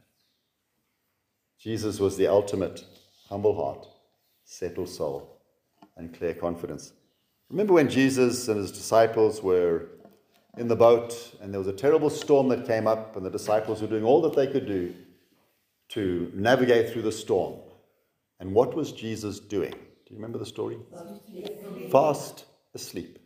Jesus 1.58 1.98
was 1.98 2.16
the 2.16 2.26
ultimate 2.26 2.84
humble 3.28 3.56
heart, 3.56 3.86
settled 4.52 4.88
soul, 4.88 5.38
and 5.96 6.12
clear 6.16 6.34
confidence. 6.34 6.92
Remember 7.50 7.72
when 7.72 7.88
Jesus 7.88 8.48
and 8.48 8.58
his 8.58 8.72
disciples 8.72 9.42
were 9.42 9.88
in 10.58 10.68
the 10.68 10.76
boat 10.76 11.34
and 11.40 11.52
there 11.52 11.58
was 11.58 11.68
a 11.68 11.72
terrible 11.72 12.10
storm 12.10 12.48
that 12.48 12.66
came 12.66 12.86
up, 12.86 13.16
and 13.16 13.24
the 13.24 13.30
disciples 13.30 13.80
were 13.80 13.88
doing 13.88 14.04
all 14.04 14.20
that 14.22 14.34
they 14.34 14.46
could 14.46 14.66
do 14.66 14.94
to 15.90 16.30
navigate 16.34 16.90
through 16.90 17.02
the 17.02 17.12
storm. 17.12 17.54
And 18.40 18.54
what 18.54 18.74
was 18.74 18.92
Jesus 18.92 19.38
doing? 19.38 19.72
Do 19.72 20.08
you 20.10 20.16
remember 20.16 20.38
the 20.38 20.46
story? 20.46 20.78
Fast 21.90 22.44
asleep 22.74 23.18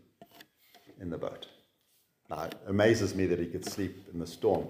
in 1.00 1.10
the 1.10 1.18
boat. 1.18 1.48
Now, 2.28 2.44
it 2.44 2.56
amazes 2.66 3.14
me 3.14 3.26
that 3.26 3.38
he 3.38 3.46
could 3.46 3.64
sleep 3.64 4.08
in 4.12 4.18
the 4.18 4.26
storm. 4.26 4.66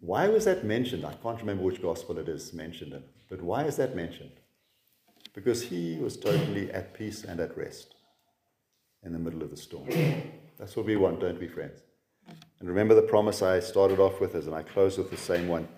Why 0.00 0.28
was 0.28 0.44
that 0.44 0.64
mentioned? 0.64 1.04
I 1.04 1.14
can't 1.14 1.38
remember 1.40 1.64
which 1.64 1.82
gospel 1.82 2.18
it 2.18 2.28
is 2.28 2.52
mentioned 2.52 2.92
in, 2.92 3.02
but 3.28 3.42
why 3.42 3.64
is 3.64 3.76
that 3.76 3.94
mentioned? 3.94 4.30
Because 5.32 5.62
he 5.62 5.98
was 6.00 6.16
totally 6.16 6.70
at 6.72 6.94
peace 6.94 7.24
and 7.24 7.40
at 7.40 7.56
rest 7.56 7.94
in 9.02 9.12
the 9.12 9.18
middle 9.18 9.42
of 9.42 9.50
the 9.50 9.56
storm. 9.56 9.88
That's 10.58 10.76
what 10.76 10.86
we 10.86 10.96
want, 10.96 11.20
don't 11.20 11.40
we, 11.40 11.48
friends? 11.48 11.80
And 12.58 12.68
remember 12.68 12.94
the 12.94 13.02
promise 13.02 13.42
I 13.42 13.60
started 13.60 13.98
off 13.98 14.20
with, 14.20 14.34
as 14.34 14.46
and 14.46 14.54
I 14.54 14.62
close 14.62 14.98
with 14.98 15.10
the 15.10 15.16
same 15.16 15.48
one. 15.48 15.68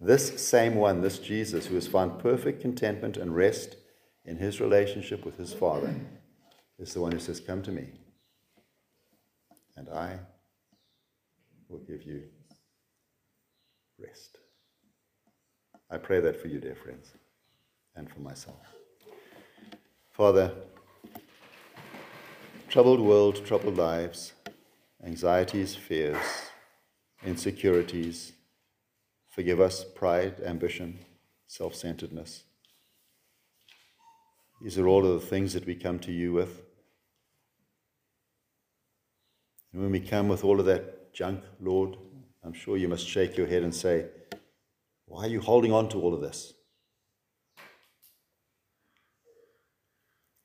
This 0.00 0.40
same 0.42 0.76
one, 0.76 1.02
this 1.02 1.18
Jesus, 1.18 1.66
who 1.66 1.74
has 1.74 1.86
found 1.86 2.18
perfect 2.20 2.62
contentment 2.62 3.18
and 3.18 3.36
rest 3.36 3.76
in 4.24 4.38
his 4.38 4.60
relationship 4.60 5.26
with 5.26 5.36
his 5.36 5.52
Father, 5.52 5.94
is 6.78 6.94
the 6.94 7.00
one 7.00 7.12
who 7.12 7.18
says, 7.18 7.40
Come 7.40 7.62
to 7.62 7.72
me, 7.72 7.88
and 9.76 9.90
I 9.90 10.18
will 11.68 11.80
give 11.80 12.04
you 12.04 12.22
rest. 13.98 14.38
I 15.90 15.98
pray 15.98 16.20
that 16.20 16.40
for 16.40 16.48
you, 16.48 16.60
dear 16.60 16.76
friends, 16.76 17.12
and 17.94 18.08
for 18.08 18.20
myself. 18.20 18.79
Father, 20.10 20.52
troubled 22.68 23.00
world, 23.00 23.46
troubled 23.46 23.76
lives, 23.76 24.32
anxieties, 25.04 25.74
fears, 25.76 26.18
insecurities, 27.24 28.32
forgive 29.28 29.60
us 29.60 29.84
pride, 29.84 30.40
ambition, 30.44 30.98
self 31.46 31.74
centeredness. 31.74 32.42
These 34.60 34.78
are 34.78 34.88
all 34.88 35.06
of 35.06 35.20
the 35.20 35.26
things 35.26 35.54
that 35.54 35.64
we 35.64 35.74
come 35.74 35.98
to 36.00 36.12
you 36.12 36.32
with. 36.32 36.62
And 39.72 39.80
when 39.80 39.92
we 39.92 40.00
come 40.00 40.28
with 40.28 40.44
all 40.44 40.58
of 40.58 40.66
that 40.66 41.14
junk, 41.14 41.42
Lord, 41.60 41.96
I'm 42.44 42.52
sure 42.52 42.76
you 42.76 42.88
must 42.88 43.06
shake 43.06 43.36
your 43.36 43.46
head 43.46 43.62
and 43.62 43.74
say, 43.74 44.06
Why 45.06 45.24
are 45.24 45.28
you 45.28 45.40
holding 45.40 45.72
on 45.72 45.88
to 45.90 46.00
all 46.00 46.12
of 46.12 46.20
this? 46.20 46.52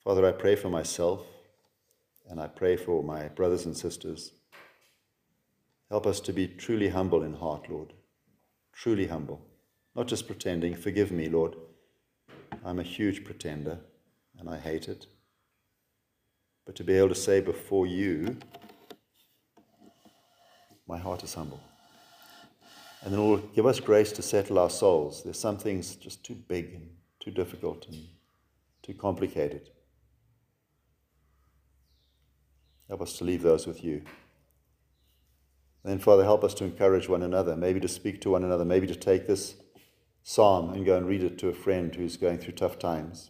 Father, 0.06 0.24
I 0.28 0.34
pray 0.34 0.56
for 0.56 0.70
myself 0.70 1.26
and 2.30 2.40
I 2.40 2.46
pray 2.46 2.78
for 2.78 3.02
my 3.02 3.28
brothers 3.30 3.66
and 3.66 3.76
sisters. 3.76 4.34
Help 5.90 6.06
us 6.06 6.20
to 6.20 6.32
be 6.32 6.48
truly 6.48 6.90
humble 6.90 7.24
in 7.24 7.34
heart, 7.34 7.68
Lord. 7.72 7.92
Truly 8.72 9.08
humble. 9.08 9.42
Not 9.96 10.08
just 10.08 10.28
pretending. 10.28 10.76
Forgive 10.76 11.12
me, 11.12 11.28
Lord. 11.28 11.56
I'm 12.64 12.78
a 12.78 12.84
huge 12.84 13.24
pretender 13.24 13.80
and 14.38 14.48
I 14.48 14.60
hate 14.60 14.90
it. 14.90 15.08
But 16.68 16.76
to 16.76 16.84
be 16.84 16.94
able 16.94 17.10
to 17.10 17.16
say 17.16 17.42
before 17.42 17.88
you, 17.88 18.38
my 20.88 21.00
heart 21.00 21.24
is 21.24 21.34
humble. 21.34 21.62
And 23.02 23.12
then 23.12 23.22
Lord, 23.22 23.42
give 23.56 23.66
us 23.66 23.80
grace 23.80 24.12
to 24.12 24.22
settle 24.22 24.60
our 24.60 24.70
souls. 24.70 25.24
There's 25.24 25.40
some 25.40 25.58
things 25.58 25.96
just 25.96 26.24
too 26.24 26.36
big 26.36 26.76
and 26.76 26.90
too 27.20 27.32
difficult 27.32 27.88
and 27.88 28.06
too 28.84 28.94
complicated. 28.94 29.72
Help 32.88 33.02
us 33.02 33.18
to 33.18 33.24
leave 33.24 33.42
those 33.42 33.66
with 33.66 33.84
you. 33.84 34.04
And 35.84 35.92
then, 35.92 36.00
Father, 36.00 36.24
help 36.24 36.44
us 36.44 36.54
to 36.56 36.64
encourage 36.64 37.08
one 37.08 37.22
another, 37.22 37.56
maybe 37.56 37.80
to 37.80 37.88
speak 37.88 38.22
to 38.22 38.32
one 38.32 38.44
another, 38.44 38.66
maybe 38.66 38.88
to 38.88 38.96
take 38.96 39.28
this 39.28 39.56
psalm 40.24 40.72
and 40.74 40.86
go 40.86 40.98
and 40.98 41.08
read 41.08 41.24
it 41.24 41.38
to 41.38 41.50
a 41.50 41.54
friend 41.54 41.94
who's 41.94 42.18
going 42.18 42.40
through 42.40 42.54
tough 42.54 42.80
times. 42.80 43.30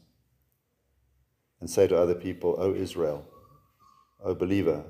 And 1.59 1.69
say 1.69 1.87
to 1.87 1.97
other 1.97 2.15
people, 2.15 2.55
O 2.57 2.73
Israel, 2.73 3.25
O 4.23 4.35
believer, 4.35 4.85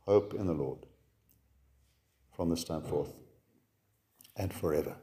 hope 0.00 0.34
in 0.34 0.46
the 0.46 0.52
Lord 0.52 0.86
from 2.32 2.50
this 2.50 2.64
time 2.64 2.82
forth 2.82 3.14
and 4.36 4.52
forever. 4.52 4.96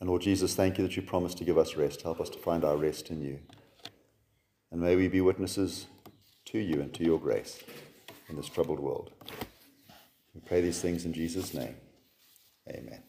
And 0.00 0.08
Lord 0.08 0.22
Jesus, 0.22 0.54
thank 0.54 0.78
you 0.78 0.86
that 0.86 0.96
you 0.96 1.02
promised 1.02 1.38
to 1.38 1.44
give 1.44 1.58
us 1.58 1.76
rest. 1.76 2.02
Help 2.02 2.20
us 2.20 2.28
to 2.30 2.38
find 2.38 2.64
our 2.64 2.76
rest 2.76 3.10
in 3.10 3.22
you. 3.22 3.40
And 4.70 4.80
may 4.80 4.96
we 4.96 5.08
be 5.08 5.20
witnesses 5.20 5.86
to 6.46 6.58
you 6.58 6.80
and 6.80 6.92
to 6.94 7.04
your 7.04 7.18
grace 7.18 7.62
in 8.28 8.36
this 8.36 8.48
troubled 8.48 8.80
world. 8.80 9.10
We 10.34 10.40
pray 10.40 10.60
these 10.60 10.80
things 10.80 11.04
in 11.04 11.12
Jesus' 11.12 11.54
name. 11.54 11.76
Amen. 12.68 13.02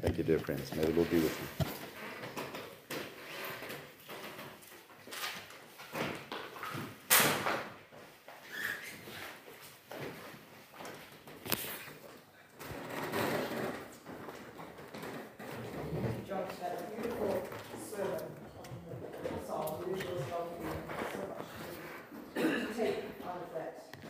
Thank 0.00 0.18
you, 0.18 0.24
dear 0.24 0.38
friends. 0.38 0.74
May 0.74 0.84
the 0.84 0.92
Lord 0.92 1.10
be 1.10 1.16
with 1.16 1.38
you. 1.60 1.66